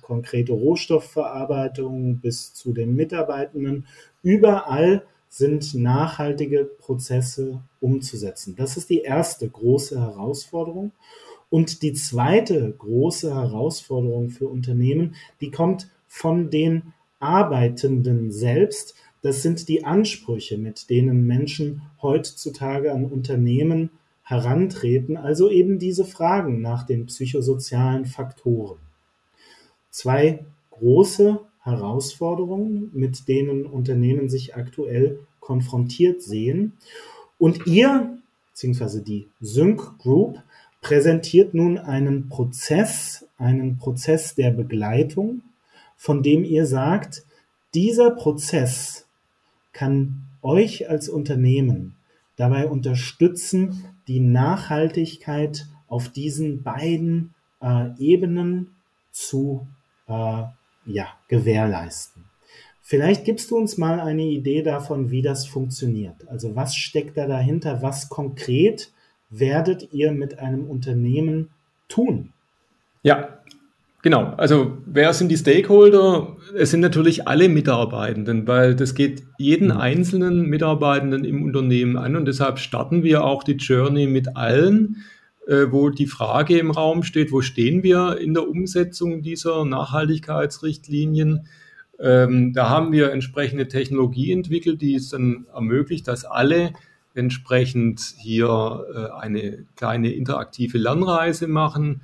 konkrete 0.01 0.51
Rohstoffverarbeitung 0.51 2.17
bis 2.17 2.55
zu 2.55 2.73
den 2.73 2.95
Mitarbeitenden. 2.95 3.85
Überall 4.23 5.03
sind 5.27 5.75
nachhaltige 5.75 6.65
Prozesse 6.65 7.61
umzusetzen. 7.79 8.55
Das 8.57 8.77
ist 8.77 8.89
die 8.89 9.01
erste 9.01 9.47
große 9.47 10.01
Herausforderung. 10.01 10.91
Und 11.51 11.83
die 11.83 11.93
zweite 11.93 12.73
große 12.75 13.33
Herausforderung 13.33 14.31
für 14.31 14.47
Unternehmen, 14.47 15.13
die 15.39 15.51
kommt 15.51 15.87
von 16.07 16.49
den 16.49 16.93
Arbeitenden 17.19 18.31
selbst. 18.31 18.95
Das 19.21 19.43
sind 19.43 19.67
die 19.67 19.85
Ansprüche, 19.85 20.57
mit 20.57 20.89
denen 20.89 21.27
Menschen 21.27 21.83
heutzutage 22.01 22.91
an 22.91 23.05
Unternehmen 23.05 23.91
herantreten, 24.29 25.17
also 25.17 25.49
eben 25.49 25.79
diese 25.79 26.05
Fragen 26.05 26.61
nach 26.61 26.83
den 26.83 27.07
psychosozialen 27.07 28.05
Faktoren. 28.05 28.77
Zwei 29.89 30.45
große 30.69 31.39
Herausforderungen, 31.61 32.91
mit 32.93 33.27
denen 33.27 33.65
Unternehmen 33.65 34.29
sich 34.29 34.55
aktuell 34.55 35.17
konfrontiert 35.39 36.21
sehen. 36.21 36.73
Und 37.39 37.65
ihr, 37.65 38.19
beziehungsweise 38.51 39.01
die 39.01 39.27
Sync 39.41 39.97
Group, 39.97 40.37
präsentiert 40.81 41.55
nun 41.55 41.79
einen 41.79 42.29
Prozess, 42.29 43.25
einen 43.39 43.77
Prozess 43.77 44.35
der 44.35 44.51
Begleitung, 44.51 45.41
von 45.97 46.21
dem 46.21 46.43
ihr 46.43 46.67
sagt, 46.67 47.23
dieser 47.73 48.11
Prozess 48.11 49.07
kann 49.73 50.25
euch 50.43 50.87
als 50.87 51.09
Unternehmen 51.09 51.95
dabei 52.35 52.67
unterstützen, 52.67 53.85
die 54.09 54.19
Nachhaltigkeit 54.19 55.67
auf 55.87 56.09
diesen 56.09 56.63
beiden 56.63 57.33
äh, 57.61 57.89
Ebenen 57.97 58.75
zu 59.11 59.67
äh, 60.07 60.43
ja, 60.85 61.07
gewährleisten. 61.27 62.25
Vielleicht 62.81 63.23
gibst 63.23 63.51
du 63.51 63.57
uns 63.57 63.77
mal 63.77 63.99
eine 63.99 64.23
Idee 64.23 64.63
davon, 64.63 65.11
wie 65.11 65.21
das 65.21 65.45
funktioniert. 65.45 66.27
Also 66.27 66.55
was 66.55 66.75
steckt 66.75 67.17
da 67.17 67.27
dahinter? 67.27 67.83
Was 67.83 68.09
konkret 68.09 68.91
werdet 69.29 69.93
ihr 69.93 70.11
mit 70.11 70.39
einem 70.39 70.67
Unternehmen 70.67 71.51
tun? 71.87 72.33
Ja, 73.03 73.39
Genau, 74.01 74.33
also 74.37 74.77
wer 74.85 75.13
sind 75.13 75.29
die 75.29 75.37
Stakeholder? 75.37 76.37
Es 76.55 76.71
sind 76.71 76.79
natürlich 76.79 77.27
alle 77.27 77.49
Mitarbeitenden, 77.49 78.47
weil 78.47 78.73
das 78.73 78.95
geht 78.95 79.23
jeden 79.37 79.67
mhm. 79.69 79.77
einzelnen 79.77 80.43
Mitarbeitenden 80.43 81.25
im 81.25 81.43
Unternehmen 81.43 81.97
an 81.97 82.15
und 82.15 82.25
deshalb 82.25 82.59
starten 82.59 83.03
wir 83.03 83.25
auch 83.25 83.43
die 83.43 83.57
Journey 83.57 84.07
mit 84.07 84.37
allen, 84.37 85.03
äh, 85.47 85.65
wo 85.69 85.89
die 85.89 86.07
Frage 86.07 86.57
im 86.57 86.71
Raum 86.71 87.03
steht, 87.03 87.33
wo 87.33 87.41
stehen 87.41 87.83
wir 87.83 88.17
in 88.19 88.33
der 88.33 88.47
Umsetzung 88.47 89.21
dieser 89.21 89.65
Nachhaltigkeitsrichtlinien? 89.65 91.47
Ähm, 91.99 92.53
da 92.53 92.69
haben 92.69 92.93
wir 92.93 93.11
entsprechende 93.11 93.67
Technologie 93.67 94.31
entwickelt, 94.31 94.81
die 94.81 94.95
es 94.95 95.09
dann 95.09 95.45
ermöglicht, 95.53 96.07
dass 96.07 96.23
alle 96.23 96.71
entsprechend 97.15 97.99
hier 98.17 98.85
äh, 98.95 99.19
eine 99.19 99.65
kleine 99.75 100.13
interaktive 100.13 100.77
Lernreise 100.77 101.47
machen, 101.47 102.01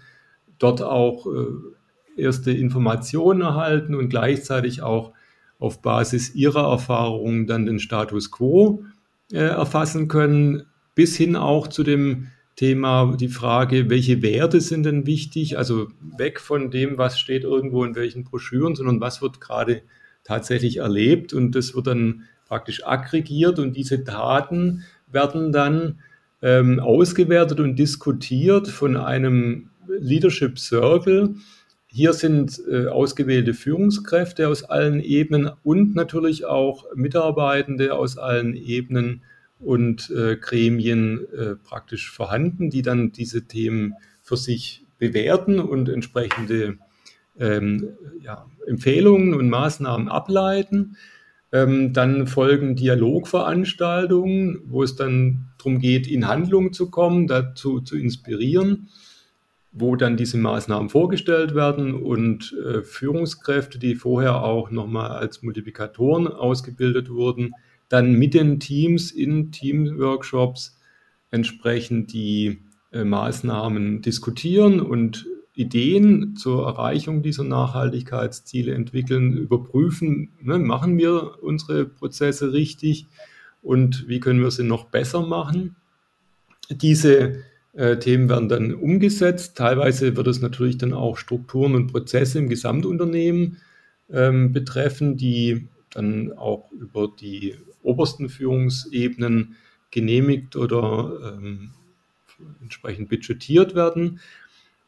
dort 0.59 0.81
auch 0.81 1.27
äh, 1.27 1.75
erste 2.17 2.51
Informationen 2.51 3.41
erhalten 3.41 3.95
und 3.95 4.09
gleichzeitig 4.09 4.81
auch 4.81 5.13
auf 5.59 5.81
Basis 5.81 6.35
ihrer 6.35 6.69
Erfahrungen 6.69 7.47
dann 7.47 7.65
den 7.65 7.79
Status 7.79 8.31
quo 8.31 8.83
äh, 9.31 9.37
erfassen 9.37 10.07
können, 10.07 10.63
bis 10.95 11.15
hin 11.17 11.35
auch 11.35 11.67
zu 11.67 11.83
dem 11.83 12.27
Thema 12.55 13.15
die 13.19 13.27
Frage, 13.27 13.89
welche 13.89 14.21
Werte 14.21 14.61
sind 14.61 14.83
denn 14.83 15.05
wichtig? 15.05 15.57
Also 15.57 15.87
weg 16.17 16.39
von 16.39 16.71
dem, 16.71 16.97
was 16.97 17.19
steht 17.19 17.43
irgendwo 17.43 17.83
in 17.83 17.95
welchen 17.95 18.23
Broschüren, 18.23 18.75
sondern 18.75 19.01
was 19.01 19.21
wird 19.21 19.41
gerade 19.41 19.81
tatsächlich 20.23 20.77
erlebt 20.77 21.33
und 21.33 21.53
das 21.53 21.75
wird 21.75 21.87
dann 21.87 22.23
praktisch 22.47 22.85
aggregiert 22.85 23.59
und 23.59 23.75
diese 23.75 23.99
Daten 23.99 24.83
werden 25.11 25.51
dann 25.51 25.99
ähm, 26.41 26.79
ausgewertet 26.79 27.59
und 27.59 27.77
diskutiert 27.77 28.67
von 28.67 28.95
einem 28.95 29.69
Leadership 29.87 30.57
Circle, 30.57 31.35
hier 31.95 32.11
sind 32.11 32.61
äh, 32.69 32.87
ausgewählte 32.87 33.53
Führungskräfte 33.53 34.49
aus 34.49 34.65
allen 34.65 34.99
Ebenen 34.99 35.49
und 35.63 35.95
natürlich 35.95 36.43
auch 36.43 36.83
Mitarbeitende 36.93 37.93
aus 37.93 38.17
allen 38.17 38.53
Ebenen 38.53 39.23
und 39.61 40.09
äh, 40.09 40.35
Gremien 40.35 41.25
äh, 41.33 41.55
praktisch 41.55 42.11
vorhanden, 42.11 42.69
die 42.69 42.81
dann 42.81 43.13
diese 43.13 43.47
Themen 43.47 43.93
für 44.21 44.35
sich 44.35 44.85
bewerten 44.97 45.61
und 45.61 45.87
entsprechende 45.87 46.79
ähm, 47.39 47.93
ja, 48.19 48.45
Empfehlungen 48.67 49.33
und 49.33 49.47
Maßnahmen 49.49 50.09
ableiten. 50.09 50.97
Ähm, 51.53 51.93
dann 51.93 52.27
folgen 52.27 52.75
Dialogveranstaltungen, 52.75 54.63
wo 54.65 54.83
es 54.83 54.97
dann 54.97 55.47
darum 55.57 55.79
geht, 55.79 56.07
in 56.07 56.27
Handlung 56.27 56.73
zu 56.73 56.91
kommen, 56.91 57.27
dazu 57.27 57.79
zu 57.79 57.95
inspirieren 57.95 58.89
wo 59.77 59.97
dann 59.97 60.15
diese 60.15 60.37
Maßnahmen 60.37 60.89
vorgestellt 60.89 61.53
werden 61.53 61.93
und 61.93 62.55
äh, 62.65 62.81
Führungskräfte, 62.81 63.77
die 63.77 63.95
vorher 63.95 64.41
auch 64.41 64.71
nochmal 64.71 65.11
als 65.11 65.43
Multiplikatoren 65.43 66.27
ausgebildet 66.27 67.09
wurden, 67.09 67.51
dann 67.89 68.13
mit 68.13 68.33
den 68.33 68.61
Teams 68.61 69.11
in 69.11 69.51
Teamworkshops 69.51 70.79
entsprechend 71.29 72.13
die 72.13 72.61
äh, 72.93 73.03
Maßnahmen 73.03 74.01
diskutieren 74.01 74.79
und 74.79 75.27
Ideen 75.55 76.37
zur 76.37 76.65
Erreichung 76.65 77.21
dieser 77.21 77.43
Nachhaltigkeitsziele 77.43 78.73
entwickeln, 78.73 79.33
überprüfen, 79.33 80.31
ne, 80.41 80.57
machen 80.57 80.97
wir 80.97 81.43
unsere 81.43 81.85
Prozesse 81.85 82.53
richtig 82.53 83.07
und 83.61 84.07
wie 84.07 84.21
können 84.21 84.41
wir 84.41 84.51
sie 84.51 84.63
noch 84.63 84.85
besser 84.85 85.25
machen. 85.25 85.75
Diese 86.69 87.43
äh, 87.75 87.97
Themen 87.97 88.29
werden 88.29 88.49
dann 88.49 88.73
umgesetzt. 88.73 89.57
Teilweise 89.57 90.15
wird 90.15 90.27
es 90.27 90.41
natürlich 90.41 90.77
dann 90.77 90.93
auch 90.93 91.17
Strukturen 91.17 91.75
und 91.75 91.87
Prozesse 91.87 92.39
im 92.39 92.49
Gesamtunternehmen 92.49 93.57
ähm, 94.09 94.51
betreffen, 94.51 95.17
die 95.17 95.67
dann 95.93 96.33
auch 96.33 96.71
über 96.71 97.11
die 97.19 97.55
obersten 97.83 98.29
Führungsebenen 98.29 99.55
genehmigt 99.91 100.55
oder 100.55 101.37
ähm, 101.37 101.71
entsprechend 102.61 103.09
budgetiert 103.09 103.75
werden. 103.75 104.19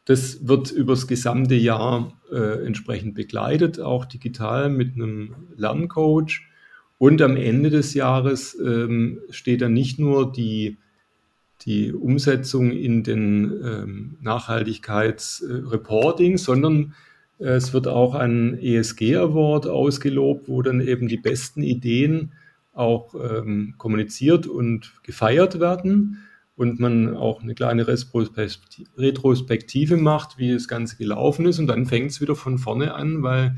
Das 0.06 0.47
wird 0.47 0.71
über 0.71 0.93
das 0.93 1.08
gesamte 1.08 1.56
Jahr 1.56 2.13
äh, 2.32 2.65
entsprechend 2.65 3.15
begleitet, 3.15 3.80
auch 3.80 4.06
digital 4.06 4.69
mit 4.69 4.95
einem 4.95 5.36
Lerncoach. 5.58 6.43
Und 6.97 7.21
am 7.21 7.36
Ende 7.36 7.69
des 7.69 7.93
Jahres 7.93 8.58
ähm, 8.60 9.19
steht 9.30 9.62
dann 9.62 9.73
nicht 9.73 10.00
nur 10.00 10.32
die 10.32 10.78
die 11.62 11.93
Umsetzung 11.93 12.72
in 12.72 13.04
den 13.04 13.54
ähm, 13.63 14.17
Nachhaltigkeitsreporting, 14.22 16.38
sondern 16.38 16.93
äh, 17.39 17.50
es 17.50 17.74
wird 17.74 17.88
auch 17.88 18.15
ein 18.15 18.58
ESG-Award 18.60 19.67
ausgelobt, 19.67 20.48
wo 20.48 20.62
dann 20.62 20.82
eben 20.82 21.08
die 21.08 21.17
besten 21.17 21.63
Ideen 21.63 22.34
auch 22.74 23.15
ähm, 23.15 23.74
kommuniziert 23.78 24.48
und 24.48 24.93
gefeiert 25.04 25.60
werden 25.60 26.24
und 26.56 26.80
man 26.80 27.15
auch 27.15 27.41
eine 27.41 27.56
kleine 27.56 27.88
Retrospektive 27.88 29.98
macht, 29.98 30.38
wie 30.38 30.54
das 30.54 30.67
Ganze 30.67 30.98
gelaufen 30.98 31.46
ist 31.46 31.60
und 31.60 31.67
dann 31.67 31.86
fängt 31.86 32.12
es 32.12 32.22
wieder 32.22 32.36
von 32.36 32.58
vorne 32.58 32.93
an, 32.93 33.24
weil 33.24 33.56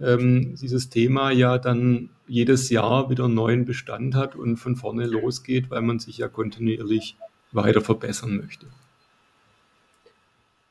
ähm, 0.00 0.54
dieses 0.60 0.90
Thema 0.90 1.30
ja 1.30 1.58
dann 1.58 2.10
jedes 2.26 2.70
Jahr 2.70 3.10
wieder 3.10 3.24
einen 3.24 3.34
neuen 3.34 3.64
Bestand 3.64 4.14
hat 4.14 4.36
und 4.36 4.56
von 4.56 4.76
vorne 4.76 5.06
losgeht, 5.06 5.70
weil 5.70 5.82
man 5.82 5.98
sich 5.98 6.18
ja 6.18 6.28
kontinuierlich 6.28 7.16
weiter 7.52 7.80
verbessern 7.80 8.36
möchte. 8.36 8.66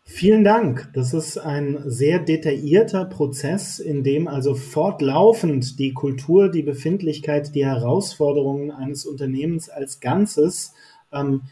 Vielen 0.04 0.44
Dank. 0.44 0.89
Das 0.94 1.13
ist 1.13 1.38
ein 1.38 1.84
sehr 1.86 2.20
detaillierter 2.20 3.06
Prozess, 3.06 3.80
in 3.80 4.04
dem 4.04 4.28
also 4.28 4.56
fortlaufend 4.56 5.80
die 5.80 5.94
Kultur, 5.94 6.50
die 6.50 6.63
Befindlichkeit, 6.63 7.56
die 7.56 7.65
Herausforderungen 7.65 8.72
eines 8.72 9.06
Unternehmens 9.06 9.70
als 9.70 10.02
Ganzes 10.02 10.74
ähm, 11.13 11.44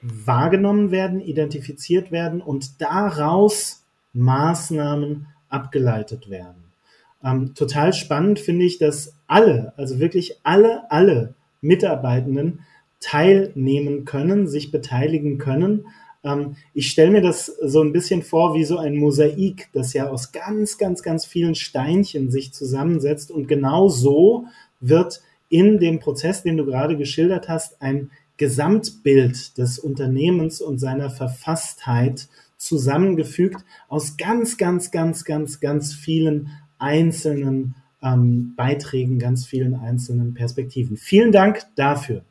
wahrgenommen 0.00 0.92
werden, 0.92 1.20
identifiziert 1.20 2.12
werden 2.12 2.40
und 2.40 2.80
daraus 2.80 3.84
Maßnahmen 4.12 5.26
abgeleitet 5.48 6.30
werden. 6.30 6.64
Ähm, 7.24 7.54
total 7.54 7.92
spannend 7.92 8.38
finde 8.38 8.64
ich, 8.64 8.78
dass 8.78 9.16
alle, 9.26 9.72
also 9.76 9.98
wirklich 9.98 10.38
alle, 10.44 10.90
alle 10.90 11.34
Mitarbeitenden 11.60 12.60
teilnehmen 13.00 14.04
können, 14.04 14.48
sich 14.48 14.70
beteiligen 14.70 15.38
können 15.38 15.84
ähm, 16.24 16.56
ich 16.74 16.90
stelle 16.90 17.10
mir 17.10 17.22
das 17.22 17.46
so 17.46 17.82
ein 17.82 17.92
bisschen 17.92 18.22
vor 18.22 18.54
wie 18.54 18.64
so 18.64 18.78
ein 18.78 18.96
Mosaik, 18.96 19.68
das 19.72 19.92
ja 19.92 20.08
aus 20.08 20.32
ganz, 20.32 20.78
ganz, 20.78 21.02
ganz 21.02 21.26
vielen 21.26 21.54
Steinchen 21.54 22.30
sich 22.30 22.52
zusammensetzt. 22.52 23.30
Und 23.30 23.48
genau 23.48 23.88
so 23.88 24.46
wird 24.80 25.22
in 25.48 25.78
dem 25.78 25.98
Prozess, 25.98 26.42
den 26.42 26.56
du 26.56 26.64
gerade 26.64 26.96
geschildert 26.96 27.48
hast, 27.48 27.80
ein 27.80 28.10
Gesamtbild 28.36 29.58
des 29.58 29.78
Unternehmens 29.78 30.60
und 30.60 30.78
seiner 30.78 31.10
Verfasstheit 31.10 32.28
zusammengefügt 32.56 33.64
aus 33.88 34.16
ganz, 34.16 34.56
ganz, 34.56 34.90
ganz, 34.90 35.24
ganz, 35.24 35.60
ganz 35.60 35.94
vielen 35.94 36.50
einzelnen 36.78 37.74
ähm, 38.02 38.54
Beiträgen, 38.56 39.18
ganz 39.18 39.46
vielen 39.46 39.74
einzelnen 39.74 40.34
Perspektiven. 40.34 40.96
Vielen 40.96 41.32
Dank 41.32 41.62
dafür. 41.74 42.22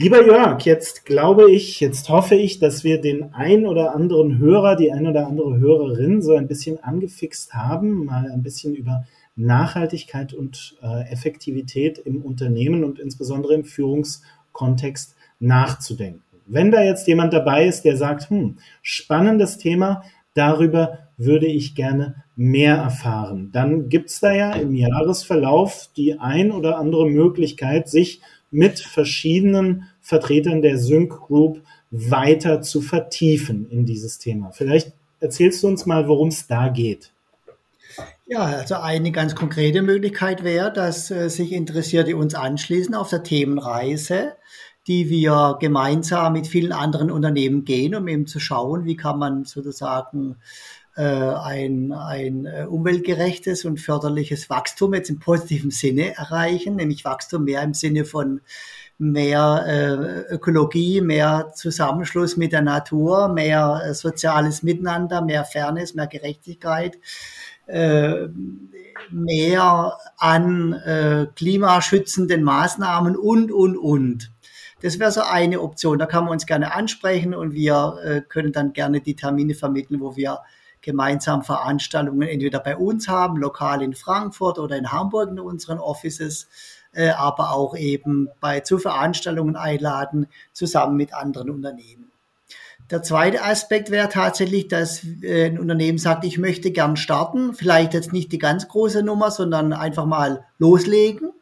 Lieber 0.00 0.24
Jörg, 0.24 0.60
jetzt 0.60 1.06
glaube 1.06 1.50
ich, 1.50 1.80
jetzt 1.80 2.08
hoffe 2.08 2.36
ich, 2.36 2.60
dass 2.60 2.84
wir 2.84 3.00
den 3.00 3.34
ein 3.34 3.66
oder 3.66 3.96
anderen 3.96 4.38
Hörer, 4.38 4.76
die 4.76 4.92
ein 4.92 5.08
oder 5.08 5.26
andere 5.26 5.58
Hörerin 5.58 6.22
so 6.22 6.36
ein 6.36 6.46
bisschen 6.46 6.80
angefixt 6.80 7.52
haben, 7.52 8.04
mal 8.04 8.30
ein 8.30 8.44
bisschen 8.44 8.76
über 8.76 9.06
Nachhaltigkeit 9.34 10.34
und 10.34 10.76
äh, 10.84 11.10
Effektivität 11.10 11.98
im 11.98 12.22
Unternehmen 12.22 12.84
und 12.84 13.00
insbesondere 13.00 13.54
im 13.54 13.64
Führungskontext 13.64 15.16
nachzudenken. 15.40 16.22
Wenn 16.46 16.70
da 16.70 16.80
jetzt 16.80 17.08
jemand 17.08 17.32
dabei 17.32 17.66
ist, 17.66 17.82
der 17.82 17.96
sagt, 17.96 18.30
hm, 18.30 18.58
spannendes 18.82 19.58
Thema, 19.58 20.04
darüber 20.32 21.08
würde 21.16 21.48
ich 21.48 21.74
gerne 21.74 22.22
mehr 22.36 22.76
erfahren, 22.76 23.50
dann 23.50 23.88
gibt's 23.88 24.20
da 24.20 24.32
ja 24.32 24.52
im 24.52 24.76
Jahresverlauf 24.76 25.90
die 25.96 26.20
ein 26.20 26.52
oder 26.52 26.78
andere 26.78 27.10
Möglichkeit, 27.10 27.88
sich 27.88 28.20
mit 28.50 28.80
verschiedenen 28.80 29.88
Vertretern 30.00 30.62
der 30.62 30.78
Sync 30.78 31.10
Group 31.10 31.62
weiter 31.90 32.62
zu 32.62 32.80
vertiefen 32.80 33.68
in 33.70 33.86
dieses 33.86 34.18
Thema. 34.18 34.50
Vielleicht 34.52 34.92
erzählst 35.20 35.62
du 35.62 35.68
uns 35.68 35.86
mal, 35.86 36.08
worum 36.08 36.28
es 36.28 36.46
da 36.46 36.68
geht. 36.68 37.12
Ja, 38.26 38.42
also 38.42 38.76
eine 38.76 39.10
ganz 39.10 39.34
konkrete 39.34 39.80
Möglichkeit 39.82 40.44
wäre, 40.44 40.72
dass 40.72 41.10
äh, 41.10 41.30
sich 41.30 41.52
Interessierte 41.52 42.16
uns 42.16 42.34
anschließen 42.34 42.94
auf 42.94 43.08
der 43.08 43.22
Themenreise, 43.22 44.34
die 44.86 45.08
wir 45.08 45.56
gemeinsam 45.60 46.34
mit 46.34 46.46
vielen 46.46 46.72
anderen 46.72 47.10
Unternehmen 47.10 47.64
gehen, 47.64 47.94
um 47.94 48.06
eben 48.06 48.26
zu 48.26 48.38
schauen, 48.38 48.84
wie 48.84 48.96
kann 48.96 49.18
man 49.18 49.44
sozusagen 49.44 50.36
ein, 51.02 51.92
ein 51.92 52.46
äh, 52.46 52.66
umweltgerechtes 52.68 53.64
und 53.64 53.80
förderliches 53.80 54.50
Wachstum 54.50 54.94
jetzt 54.94 55.10
im 55.10 55.18
positiven 55.18 55.70
Sinne 55.70 56.16
erreichen, 56.16 56.76
nämlich 56.76 57.04
Wachstum 57.04 57.44
mehr 57.44 57.62
im 57.62 57.74
Sinne 57.74 58.04
von 58.04 58.40
mehr 58.98 59.64
äh, 59.66 60.34
Ökologie, 60.34 61.00
mehr 61.00 61.52
Zusammenschluss 61.54 62.36
mit 62.36 62.52
der 62.52 62.62
Natur, 62.62 63.28
mehr 63.28 63.80
äh, 63.84 63.94
soziales 63.94 64.64
Miteinander, 64.64 65.22
mehr 65.22 65.44
Fairness, 65.44 65.94
mehr 65.94 66.08
Gerechtigkeit, 66.08 66.98
äh, 67.66 68.26
mehr 69.10 69.96
an 70.16 70.72
äh, 70.72 71.26
klimaschützenden 71.36 72.42
Maßnahmen 72.42 73.16
und, 73.16 73.52
und, 73.52 73.76
und. 73.76 74.32
Das 74.82 74.98
wäre 74.98 75.12
so 75.12 75.22
eine 75.22 75.60
Option. 75.60 75.98
Da 75.98 76.06
kann 76.06 76.24
man 76.24 76.32
uns 76.32 76.46
gerne 76.46 76.74
ansprechen 76.74 77.34
und 77.34 77.52
wir 77.52 77.98
äh, 78.04 78.20
können 78.20 78.52
dann 78.52 78.72
gerne 78.72 79.00
die 79.00 79.16
Termine 79.16 79.54
vermitteln, 79.54 80.00
wo 80.00 80.16
wir 80.16 80.40
gemeinsam 80.80 81.42
Veranstaltungen 81.42 82.28
entweder 82.28 82.60
bei 82.60 82.76
uns 82.76 83.08
haben, 83.08 83.36
lokal 83.36 83.82
in 83.82 83.94
Frankfurt 83.94 84.58
oder 84.58 84.76
in 84.76 84.92
Hamburg 84.92 85.30
in 85.30 85.40
unseren 85.40 85.78
Offices, 85.78 86.48
äh, 86.92 87.10
aber 87.10 87.52
auch 87.52 87.76
eben 87.76 88.28
bei 88.40 88.60
zu 88.60 88.78
Veranstaltungen 88.78 89.56
einladen, 89.56 90.26
zusammen 90.52 90.96
mit 90.96 91.14
anderen 91.14 91.50
Unternehmen. 91.50 92.10
Der 92.90 93.02
zweite 93.02 93.44
Aspekt 93.44 93.90
wäre 93.90 94.08
tatsächlich, 94.08 94.68
dass 94.68 95.04
äh, 95.22 95.46
ein 95.46 95.58
Unternehmen 95.58 95.98
sagt, 95.98 96.24
ich 96.24 96.38
möchte 96.38 96.70
gern 96.70 96.96
starten, 96.96 97.52
vielleicht 97.52 97.92
jetzt 97.92 98.12
nicht 98.12 98.32
die 98.32 98.38
ganz 98.38 98.66
große 98.68 99.02
Nummer, 99.02 99.30
sondern 99.30 99.74
einfach 99.74 100.06
mal 100.06 100.46
loslegen. 100.58 101.32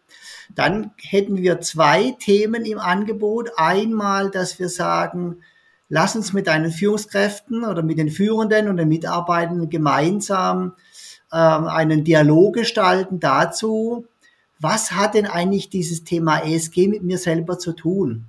Dann 0.54 0.92
hätten 0.96 1.36
wir 1.36 1.60
zwei 1.60 2.16
Themen 2.18 2.64
im 2.64 2.78
Angebot. 2.78 3.50
Einmal, 3.56 4.30
dass 4.30 4.58
wir 4.58 4.68
sagen, 4.68 5.42
lass 5.88 6.16
uns 6.16 6.32
mit 6.32 6.46
deinen 6.46 6.70
Führungskräften 6.70 7.64
oder 7.64 7.82
mit 7.82 7.98
den 7.98 8.10
Führenden 8.10 8.68
und 8.68 8.76
den 8.76 8.88
Mitarbeitenden 8.88 9.70
gemeinsam 9.70 10.74
ähm, 11.32 11.66
einen 11.66 12.04
Dialog 12.04 12.54
gestalten 12.54 13.20
dazu, 13.20 14.06
was 14.58 14.92
hat 14.92 15.14
denn 15.14 15.26
eigentlich 15.26 15.68
dieses 15.68 16.04
Thema 16.04 16.38
ESG 16.38 16.88
mit 16.88 17.02
mir 17.02 17.18
selber 17.18 17.58
zu 17.58 17.72
tun? 17.72 18.24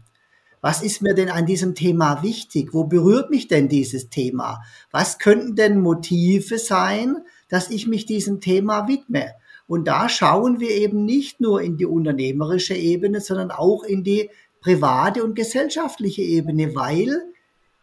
Was 0.59 0.81
ist 0.81 1.01
mir 1.01 1.13
denn 1.13 1.29
an 1.29 1.45
diesem 1.45 1.75
Thema 1.75 2.23
wichtig? 2.23 2.73
Wo 2.73 2.83
berührt 2.83 3.29
mich 3.29 3.47
denn 3.47 3.69
dieses 3.69 4.09
Thema? 4.09 4.61
Was 4.91 5.19
könnten 5.19 5.55
denn 5.55 5.79
Motive 5.79 6.57
sein, 6.57 7.17
dass 7.47 7.69
ich 7.69 7.87
mich 7.87 8.05
diesem 8.05 8.41
Thema 8.41 8.87
widme? 8.87 9.33
Und 9.67 9.87
da 9.87 10.09
schauen 10.09 10.59
wir 10.59 10.71
eben 10.71 11.05
nicht 11.05 11.39
nur 11.39 11.61
in 11.61 11.77
die 11.77 11.85
unternehmerische 11.85 12.73
Ebene, 12.73 13.21
sondern 13.21 13.51
auch 13.51 13.83
in 13.83 14.03
die 14.03 14.29
private 14.59 15.23
und 15.23 15.35
gesellschaftliche 15.35 16.23
Ebene, 16.23 16.75
weil 16.75 17.21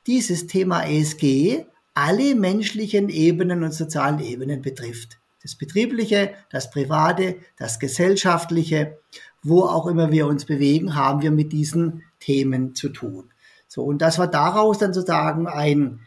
dieses 0.07 0.47
Thema 0.47 0.85
ESG 0.85 1.65
alle 1.95 2.35
menschlichen 2.35 3.09
Ebenen 3.09 3.63
und 3.63 3.73
sozialen 3.73 4.19
Ebenen 4.19 4.63
betrifft. 4.63 5.19
Das 5.43 5.55
Betriebliche, 5.55 6.33
das 6.51 6.71
Private, 6.71 7.37
das 7.57 7.79
Gesellschaftliche, 7.79 8.99
wo 9.43 9.63
auch 9.63 9.87
immer 9.87 10.11
wir 10.11 10.27
uns 10.27 10.45
bewegen, 10.45 10.97
haben 10.97 11.23
wir 11.23 11.31
mit 11.31 11.53
diesen 11.53 12.03
Themen 12.19 12.75
zu 12.75 12.89
tun. 12.89 13.31
So, 13.69 13.85
und 13.85 14.03
das 14.03 14.19
war 14.19 14.27
daraus 14.27 14.79
dann 14.79 14.95
sozusagen 14.95 15.47
ein, 15.47 16.01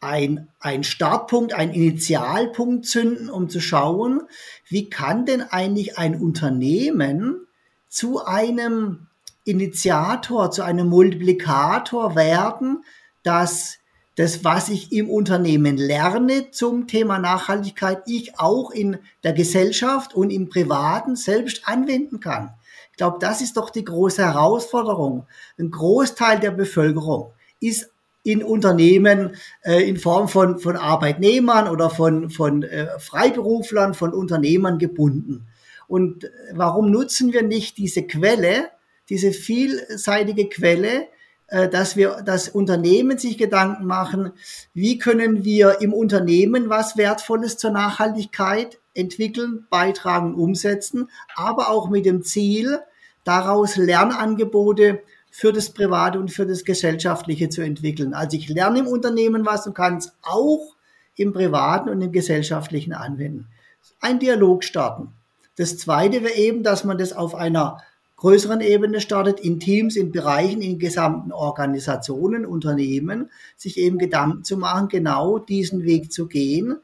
ein, 0.00 0.48
ein 0.60 0.84
Startpunkt, 0.84 1.54
ein 1.54 1.72
Initialpunkt 1.72 2.86
zünden, 2.86 3.30
um 3.30 3.48
zu 3.48 3.60
schauen, 3.60 4.22
wie 4.68 4.90
kann 4.90 5.24
denn 5.24 5.42
eigentlich 5.42 5.98
ein 5.98 6.20
Unternehmen 6.20 7.46
zu 7.88 8.24
einem 8.24 9.06
Initiator, 9.44 10.50
zu 10.50 10.62
einem 10.62 10.88
Multiplikator 10.88 12.14
werden, 12.14 12.84
dass 13.22 13.78
das, 14.14 14.44
was 14.44 14.68
ich 14.68 14.92
im 14.92 15.08
Unternehmen 15.08 15.76
lerne 15.76 16.50
zum 16.50 16.86
Thema 16.86 17.18
Nachhaltigkeit, 17.18 18.02
ich 18.06 18.38
auch 18.38 18.70
in 18.70 18.98
der 19.24 19.32
Gesellschaft 19.32 20.14
und 20.14 20.30
im 20.30 20.48
Privaten 20.48 21.16
selbst 21.16 21.66
anwenden 21.66 22.20
kann. 22.20 22.52
Ich 22.90 22.98
glaube, 22.98 23.16
das 23.20 23.40
ist 23.40 23.56
doch 23.56 23.70
die 23.70 23.84
große 23.84 24.22
Herausforderung. 24.22 25.26
Ein 25.58 25.70
Großteil 25.70 26.40
der 26.40 26.50
Bevölkerung 26.50 27.32
ist 27.58 27.88
in 28.22 28.44
Unternehmen 28.44 29.34
äh, 29.62 29.88
in 29.88 29.96
Form 29.96 30.28
von, 30.28 30.58
von 30.58 30.76
Arbeitnehmern 30.76 31.68
oder 31.68 31.90
von, 31.90 32.30
von 32.30 32.62
äh, 32.62 32.98
Freiberuflern, 32.98 33.94
von 33.94 34.12
Unternehmern 34.12 34.78
gebunden. 34.78 35.48
Und 35.88 36.30
warum 36.52 36.90
nutzen 36.90 37.32
wir 37.32 37.42
nicht 37.42 37.78
diese 37.78 38.02
Quelle, 38.06 38.70
diese 39.08 39.32
vielseitige 39.32 40.48
Quelle, 40.48 41.08
dass 41.70 41.96
wir, 41.96 42.22
dass 42.24 42.48
Unternehmen 42.48 43.18
sich 43.18 43.36
Gedanken 43.36 43.84
machen, 43.84 44.32
wie 44.72 44.96
können 44.96 45.44
wir 45.44 45.82
im 45.82 45.92
Unternehmen 45.92 46.70
was 46.70 46.96
Wertvolles 46.96 47.58
zur 47.58 47.72
Nachhaltigkeit 47.72 48.78
entwickeln, 48.94 49.66
beitragen, 49.68 50.34
umsetzen, 50.34 51.10
aber 51.34 51.68
auch 51.68 51.90
mit 51.90 52.06
dem 52.06 52.22
Ziel, 52.22 52.80
daraus 53.24 53.76
Lernangebote 53.76 55.02
für 55.30 55.52
das 55.52 55.70
Private 55.70 56.18
und 56.18 56.30
für 56.30 56.46
das 56.46 56.64
Gesellschaftliche 56.64 57.48
zu 57.48 57.62
entwickeln. 57.62 58.14
Also 58.14 58.36
ich 58.36 58.48
lerne 58.48 58.80
im 58.80 58.86
Unternehmen 58.86 59.46
was 59.46 59.66
und 59.66 59.74
kann 59.74 59.96
es 59.96 60.12
auch 60.22 60.76
im 61.16 61.32
Privaten 61.32 61.88
und 61.88 62.00
im 62.00 62.12
Gesellschaftlichen 62.12 62.92
anwenden. 62.92 63.48
Ein 64.00 64.18
Dialog 64.18 64.64
starten. 64.64 65.12
Das 65.56 65.78
Zweite 65.78 66.22
wäre 66.22 66.34
eben, 66.34 66.62
dass 66.62 66.84
man 66.84 66.98
das 66.98 67.12
auf 67.12 67.34
einer 67.34 67.78
größeren 68.22 68.60
Ebene 68.60 69.00
startet, 69.00 69.40
in 69.40 69.58
Teams, 69.58 69.96
in 69.96 70.12
Bereichen, 70.12 70.62
in 70.62 70.78
gesamten 70.78 71.32
Organisationen, 71.32 72.46
Unternehmen, 72.46 73.32
sich 73.56 73.78
eben 73.78 73.98
Gedanken 73.98 74.44
zu 74.44 74.56
machen, 74.56 74.86
genau 74.86 75.40
diesen 75.40 75.82
Weg 75.82 76.12
zu 76.12 76.28
gehen. 76.28 76.76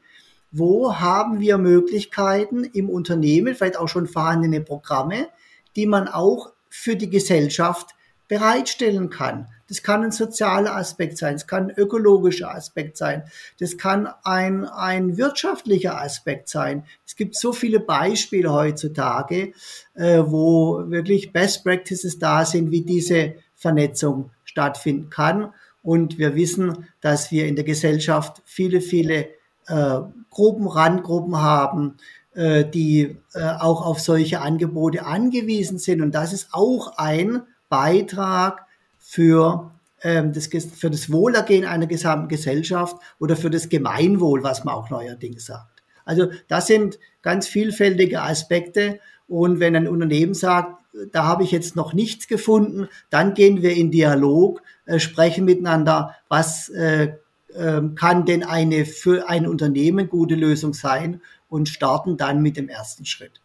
Wo 0.51 0.95
haben 0.99 1.39
wir 1.39 1.57
Möglichkeiten 1.57 2.65
im 2.65 2.89
Unternehmen, 2.89 3.55
vielleicht 3.55 3.77
auch 3.77 3.87
schon 3.87 4.07
vorhandene 4.07 4.59
Programme, 4.59 5.29
die 5.77 5.85
man 5.85 6.09
auch 6.09 6.51
für 6.67 6.97
die 6.97 7.09
Gesellschaft 7.09 7.91
bereitstellen 8.27 9.09
kann. 9.09 9.47
Das 9.69 9.83
kann 9.83 10.03
ein 10.03 10.11
sozialer 10.11 10.75
Aspekt 10.75 11.17
sein, 11.17 11.35
es 11.35 11.47
kann 11.47 11.69
ein 11.69 11.77
ökologischer 11.77 12.53
Aspekt 12.53 12.97
sein, 12.97 13.23
das 13.59 13.77
kann 13.77 14.09
ein, 14.23 14.65
ein 14.65 15.17
wirtschaftlicher 15.17 16.01
Aspekt 16.01 16.49
sein. 16.49 16.83
Es 17.05 17.15
gibt 17.15 17.35
so 17.35 17.53
viele 17.53 17.79
Beispiele 17.79 18.51
heutzutage, 18.51 19.53
äh, 19.93 20.23
wo 20.25 20.89
wirklich 20.89 21.31
Best 21.31 21.63
Practices 21.63 22.19
da 22.19 22.45
sind, 22.45 22.71
wie 22.71 22.81
diese 22.81 23.35
Vernetzung 23.55 24.31
stattfinden 24.43 25.09
kann. 25.09 25.53
Und 25.83 26.17
wir 26.17 26.35
wissen, 26.35 26.87
dass 27.01 27.31
wir 27.31 27.47
in 27.47 27.55
der 27.55 27.63
Gesellschaft 27.63 28.41
viele, 28.45 28.81
viele 28.81 29.27
äh, 29.67 29.99
Gruppen, 30.29 30.67
Randgruppen 30.67 31.37
haben, 31.37 31.97
äh, 32.33 32.65
die 32.65 33.17
äh, 33.33 33.41
auch 33.59 33.85
auf 33.85 33.99
solche 33.99 34.41
Angebote 34.41 35.05
angewiesen 35.05 35.77
sind. 35.77 36.01
Und 36.01 36.13
das 36.13 36.33
ist 36.33 36.49
auch 36.51 36.97
ein 36.97 37.43
Beitrag 37.69 38.65
für 39.09 39.71
ähm, 40.03 40.33
das, 40.33 40.47
für 40.47 40.91
das 40.91 41.11
Wohlergehen 41.11 41.65
einer 41.65 41.87
gesamten 41.87 42.27
Gesellschaft 42.27 42.95
oder 43.17 43.35
für 43.35 43.49
das 43.49 43.67
Gemeinwohl, 43.67 44.43
was 44.43 44.63
man 44.65 44.75
auch 44.75 44.91
neuerdings 44.91 45.47
sagt. 45.47 45.81
Also 46.05 46.27
das 46.47 46.67
sind 46.67 46.99
ganz 47.23 47.47
vielfältige 47.47 48.21
Aspekte. 48.21 48.99
Und 49.27 49.59
wenn 49.59 49.75
ein 49.75 49.87
Unternehmen 49.87 50.35
sagt, 50.35 50.75
da 51.11 51.25
habe 51.25 51.43
ich 51.43 51.49
jetzt 51.49 51.75
noch 51.75 51.93
nichts 51.93 52.27
gefunden, 52.27 52.87
dann 53.09 53.33
gehen 53.33 53.63
wir 53.63 53.71
in 53.71 53.89
Dialog, 53.89 54.61
äh, 54.85 54.99
sprechen 54.99 55.43
miteinander, 55.43 56.15
was 56.27 56.69
äh, 56.69 57.15
äh, 57.55 57.81
kann 57.95 58.25
denn 58.27 58.43
eine 58.43 58.85
für 58.85 59.27
ein 59.27 59.47
Unternehmen 59.47 60.07
gute 60.07 60.35
Lösung 60.35 60.75
sein 60.75 61.19
und 61.49 61.67
starten 61.67 62.15
dann 62.15 62.43
mit 62.43 62.57
dem 62.57 62.69
ersten 62.69 63.05
Schritt. 63.05 63.41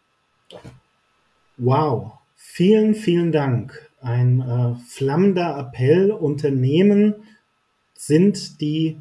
Wow, 1.56 2.12
vielen, 2.36 2.94
vielen 2.94 3.32
Dank 3.32 3.83
ein 4.04 4.40
äh, 4.40 4.74
flammender 4.86 5.58
Appell. 5.58 6.10
Unternehmen 6.10 7.14
sind 7.94 8.60
die 8.60 8.98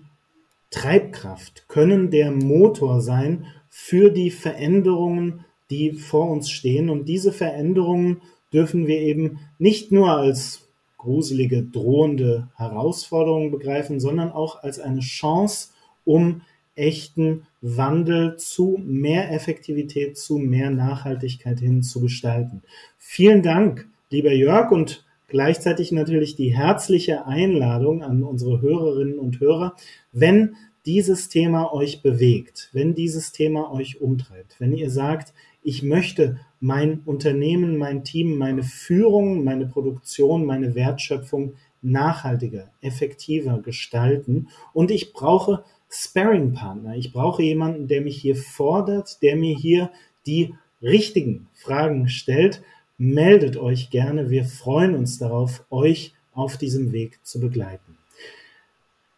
Treibkraft, 0.71 1.67
können 1.67 2.09
der 2.09 2.31
Motor 2.31 3.01
sein 3.01 3.45
für 3.69 4.09
die 4.09 4.31
Veränderungen, 4.31 5.45
die 5.69 5.91
vor 5.91 6.29
uns 6.29 6.49
stehen. 6.49 6.89
Und 6.89 7.07
diese 7.07 7.31
Veränderungen 7.31 8.21
dürfen 8.51 8.87
wir 8.87 8.99
eben 8.99 9.39
nicht 9.59 9.91
nur 9.91 10.11
als 10.11 10.67
gruselige, 10.97 11.63
drohende 11.63 12.47
Herausforderungen 12.55 13.51
begreifen, 13.51 13.99
sondern 13.99 14.31
auch 14.31 14.63
als 14.63 14.79
eine 14.79 15.01
Chance, 15.01 15.69
um 16.05 16.41
echten 16.75 17.45
Wandel 17.61 18.37
zu 18.37 18.79
mehr 18.83 19.31
Effektivität, 19.31 20.17
zu 20.17 20.37
mehr 20.37 20.71
Nachhaltigkeit 20.71 21.59
hin 21.59 21.83
zu 21.83 22.01
gestalten. 22.01 22.63
Vielen 22.97 23.43
Dank 23.43 23.87
lieber 24.13 24.31
Jörg, 24.31 24.71
und 24.71 25.05
gleichzeitig 25.27 25.91
natürlich 25.91 26.35
die 26.35 26.55
herzliche 26.55 27.25
Einladung 27.25 28.03
an 28.03 28.23
unsere 28.23 28.61
Hörerinnen 28.61 29.19
und 29.19 29.39
Hörer, 29.39 29.75
wenn 30.11 30.55
dieses 30.85 31.29
Thema 31.29 31.73
euch 31.73 32.01
bewegt, 32.01 32.69
wenn 32.73 32.93
dieses 32.93 33.31
Thema 33.31 33.73
euch 33.73 34.01
umtreibt, 34.01 34.59
wenn 34.59 34.73
ihr 34.73 34.89
sagt, 34.89 35.33
ich 35.63 35.81
möchte 35.81 36.39
mein 36.59 37.01
Unternehmen, 37.05 37.77
mein 37.77 38.03
Team, 38.03 38.37
meine 38.37 38.63
Führung, 38.63 39.43
meine 39.43 39.65
Produktion, 39.65 40.45
meine 40.45 40.75
Wertschöpfung 40.75 41.53
nachhaltiger, 41.81 42.69
effektiver 42.81 43.59
gestalten 43.59 44.49
und 44.73 44.91
ich 44.91 45.13
brauche 45.13 45.63
Sparring-Partner. 45.89 46.95
Ich 46.95 47.13
brauche 47.13 47.43
jemanden, 47.43 47.87
der 47.87 48.01
mich 48.01 48.19
hier 48.19 48.35
fordert, 48.35 49.21
der 49.21 49.35
mir 49.35 49.55
hier 49.55 49.91
die 50.25 50.53
richtigen 50.81 51.47
Fragen 51.53 52.09
stellt, 52.09 52.61
meldet 52.97 53.57
euch 53.57 53.89
gerne. 53.89 54.29
Wir 54.29 54.45
freuen 54.45 54.95
uns 54.95 55.17
darauf, 55.17 55.65
euch 55.69 56.13
auf 56.33 56.57
diesem 56.57 56.91
Weg 56.91 57.19
zu 57.23 57.39
begleiten. 57.39 57.97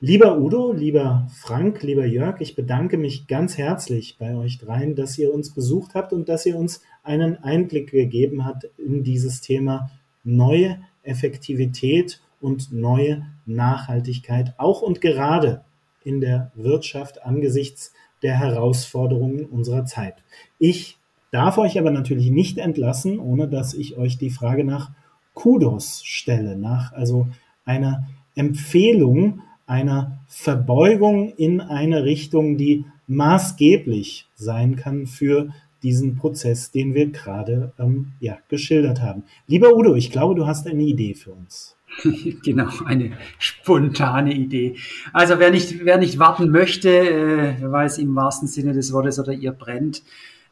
Lieber 0.02 0.38
Udo, 0.38 0.74
lieber 0.74 1.28
Frank, 1.34 1.82
lieber 1.82 2.06
Jörg, 2.06 2.42
ich 2.42 2.56
bedanke 2.56 2.98
mich 2.98 3.28
ganz 3.28 3.58
herzlich 3.58 4.18
bei 4.20 4.36
euch 4.36 4.60
dreien, 4.60 4.96
dass 4.96 5.18
ihr 5.18 5.34
uns 5.34 5.54
besucht 5.54 5.96
habt 5.96 6.12
und 6.14 6.28
dass 6.28 6.46
ihr 6.46 6.58
uns 6.58 6.82
einen 7.02 7.38
Einblick 7.38 7.92
gegeben 7.92 8.46
habt 8.46 8.68
in 8.78 9.04
dieses 9.04 9.42
Thema 9.42 9.90
neue 10.24 10.80
Effektivität 11.04 12.22
und 12.42 12.72
neue 12.72 13.26
Nachhaltigkeit, 13.46 14.54
auch 14.58 14.82
und 14.82 15.02
gerade 15.02 15.64
in 16.04 16.20
der 16.22 16.52
Wirtschaft 16.56 17.24
angesichts 17.24 17.94
der 18.22 18.38
Herausforderungen 18.38 19.46
unserer 19.46 19.86
Zeit. 19.86 20.16
Ich 20.60 20.98
darf 21.36 21.58
euch 21.58 21.78
aber 21.78 21.92
natürlich 21.92 22.32
nicht 22.32 22.58
entlassen, 22.58 23.20
ohne 23.20 23.50
dass 23.50 23.74
ich 23.74 23.98
euch 23.98 24.18
die 24.18 24.30
Frage 24.30 24.64
nach 24.64 24.92
Kudos 25.34 26.02
stelle, 26.06 26.56
nach 26.58 26.94
also 26.94 27.28
einer 27.66 28.08
Empfehlung, 28.36 29.42
einer 29.68 30.20
Verbeugung 30.30 31.34
in 31.36 31.60
eine 31.60 32.06
Richtung, 32.06 32.56
die 32.56 32.86
maßgeblich 33.08 34.30
sein 34.36 34.78
kann 34.78 35.08
für 35.08 35.50
diesen 35.84 36.16
Prozess, 36.16 36.72
den 36.72 36.94
wir 36.94 37.12
gerade 37.12 37.74
ähm, 37.78 38.14
ja, 38.22 38.38
geschildert 38.48 39.02
haben. 39.02 39.24
Lieber 39.46 39.76
Udo, 39.76 39.94
ich 39.94 40.12
glaube, 40.12 40.36
du 40.36 40.48
hast 40.48 40.68
eine 40.68 40.84
Idee 40.84 41.16
für 41.16 41.34
uns. 41.34 41.76
genau, 42.46 42.70
eine 42.86 43.12
spontane 43.40 44.34
Idee. 44.34 44.78
Also 45.12 45.38
wer 45.38 45.52
nicht, 45.52 45.84
wer 45.84 45.98
nicht 45.98 46.18
warten 46.18 46.50
möchte, 46.50 46.90
äh, 46.90 47.56
weil 47.62 47.88
es 47.88 47.98
im 47.98 48.16
wahrsten 48.16 48.48
Sinne 48.48 48.72
des 48.72 48.94
Wortes 48.94 49.20
oder 49.20 49.34
ihr 49.34 49.52
brennt, 49.52 50.02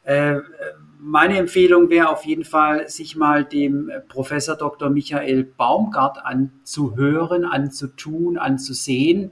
meine 0.06 1.38
Empfehlung 1.38 1.90
wäre 1.90 2.10
auf 2.10 2.26
jeden 2.26 2.46
Fall, 2.46 2.88
sich 2.90 3.16
mal 3.16 3.44
dem 3.44 3.92
Professor 4.08 4.56
Dr. 4.56 4.90
Michael 4.90 5.44
Baumgart 5.44 6.18
anzuhören, 6.24 7.46
anzutun, 7.46 8.38
anzusehen, 8.38 9.32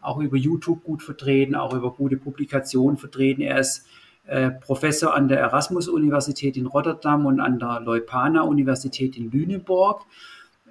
auch 0.00 0.18
über 0.18 0.36
YouTube 0.36 0.84
gut 0.84 1.02
vertreten, 1.02 1.54
auch 1.54 1.74
über 1.74 1.92
gute 1.92 2.16
Publikationen 2.16 2.98
vertreten. 2.98 3.42
Er 3.42 3.58
ist 3.58 3.86
äh, 4.28 4.50
Professor 4.50 5.14
an 5.14 5.28
der 5.28 5.40
Erasmus-Universität 5.40 6.56
in 6.56 6.66
Rotterdam 6.66 7.26
und 7.26 7.40
an 7.40 7.58
der 7.58 7.80
Leupana-Universität 7.80 9.16
in 9.16 9.30
Lüneburg. 9.30 10.02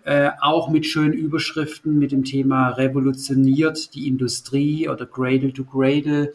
Äh, 0.06 0.30
auch 0.40 0.70
mit 0.70 0.86
schönen 0.86 1.14
Überschriften 1.14 2.00
mit 2.00 2.12
dem 2.12 2.24
Thema 2.24 2.70
revolutioniert 2.70 3.96
die 3.96 4.08
Industrie 4.08 4.88
oder 4.88 5.06
Cradle 5.06 5.52
to 5.52 5.66
Cradle 5.66 6.32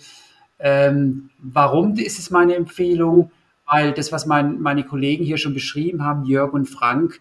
ähm, 0.63 1.31
warum 1.39 1.97
ist 1.97 2.21
es 2.21 2.31
meine 2.31 2.55
Empfehlung? 2.55 3.33
Weil 3.67 3.93
das, 3.93 4.13
was 4.13 4.27
mein, 4.27 4.61
meine 4.61 4.85
Kollegen 4.85 5.25
hier 5.25 5.37
schon 5.37 5.55
beschrieben 5.55 6.05
haben, 6.05 6.25
Jörg 6.25 6.53
und 6.53 6.67
Frank, 6.67 7.21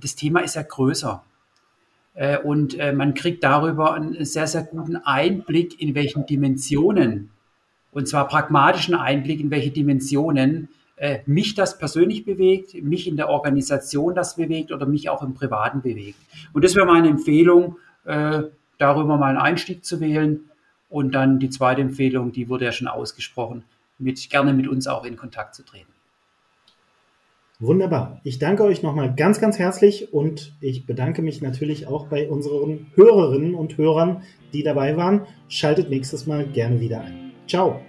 das 0.00 0.14
Thema 0.14 0.40
ist 0.40 0.56
ja 0.56 0.62
größer. 0.62 1.22
Äh, 2.14 2.38
und 2.38 2.78
äh, 2.78 2.92
man 2.92 3.12
kriegt 3.12 3.44
darüber 3.44 3.92
einen 3.92 4.24
sehr, 4.24 4.46
sehr 4.46 4.62
guten 4.62 4.96
Einblick, 4.96 5.80
in 5.80 5.94
welchen 5.94 6.24
Dimensionen, 6.24 7.30
und 7.92 8.08
zwar 8.08 8.26
pragmatischen 8.26 8.94
Einblick, 8.94 9.40
in 9.40 9.50
welche 9.50 9.70
Dimensionen 9.70 10.68
äh, 10.96 11.18
mich 11.26 11.54
das 11.54 11.78
persönlich 11.78 12.24
bewegt, 12.24 12.74
mich 12.82 13.06
in 13.06 13.16
der 13.16 13.28
Organisation 13.28 14.14
das 14.14 14.36
bewegt 14.36 14.72
oder 14.72 14.86
mich 14.86 15.10
auch 15.10 15.22
im 15.22 15.34
Privaten 15.34 15.82
bewegt. 15.82 16.18
Und 16.54 16.64
das 16.64 16.74
wäre 16.74 16.86
meine 16.86 17.08
Empfehlung, 17.08 17.76
äh, 18.04 18.44
darüber 18.78 19.18
mal 19.18 19.28
einen 19.28 19.38
Einstieg 19.38 19.84
zu 19.84 20.00
wählen 20.00 20.47
und 20.88 21.14
dann 21.14 21.38
die 21.38 21.50
zweite 21.50 21.80
Empfehlung, 21.80 22.32
die 22.32 22.48
wurde 22.48 22.64
ja 22.64 22.72
schon 22.72 22.88
ausgesprochen, 22.88 23.64
mit, 23.98 24.30
gerne 24.30 24.52
mit 24.52 24.68
uns 24.68 24.86
auch 24.86 25.04
in 25.04 25.16
Kontakt 25.16 25.54
zu 25.54 25.64
treten. 25.64 25.92
Wunderbar. 27.60 28.20
Ich 28.22 28.38
danke 28.38 28.62
euch 28.62 28.84
nochmal 28.84 29.12
ganz, 29.16 29.40
ganz 29.40 29.58
herzlich 29.58 30.14
und 30.14 30.52
ich 30.60 30.86
bedanke 30.86 31.22
mich 31.22 31.42
natürlich 31.42 31.88
auch 31.88 32.06
bei 32.06 32.28
unseren 32.28 32.86
Hörerinnen 32.94 33.54
und 33.54 33.76
Hörern, 33.76 34.22
die 34.52 34.62
dabei 34.62 34.96
waren. 34.96 35.22
Schaltet 35.48 35.90
nächstes 35.90 36.26
Mal 36.26 36.46
gerne 36.46 36.80
wieder 36.80 37.00
ein. 37.00 37.32
Ciao. 37.48 37.80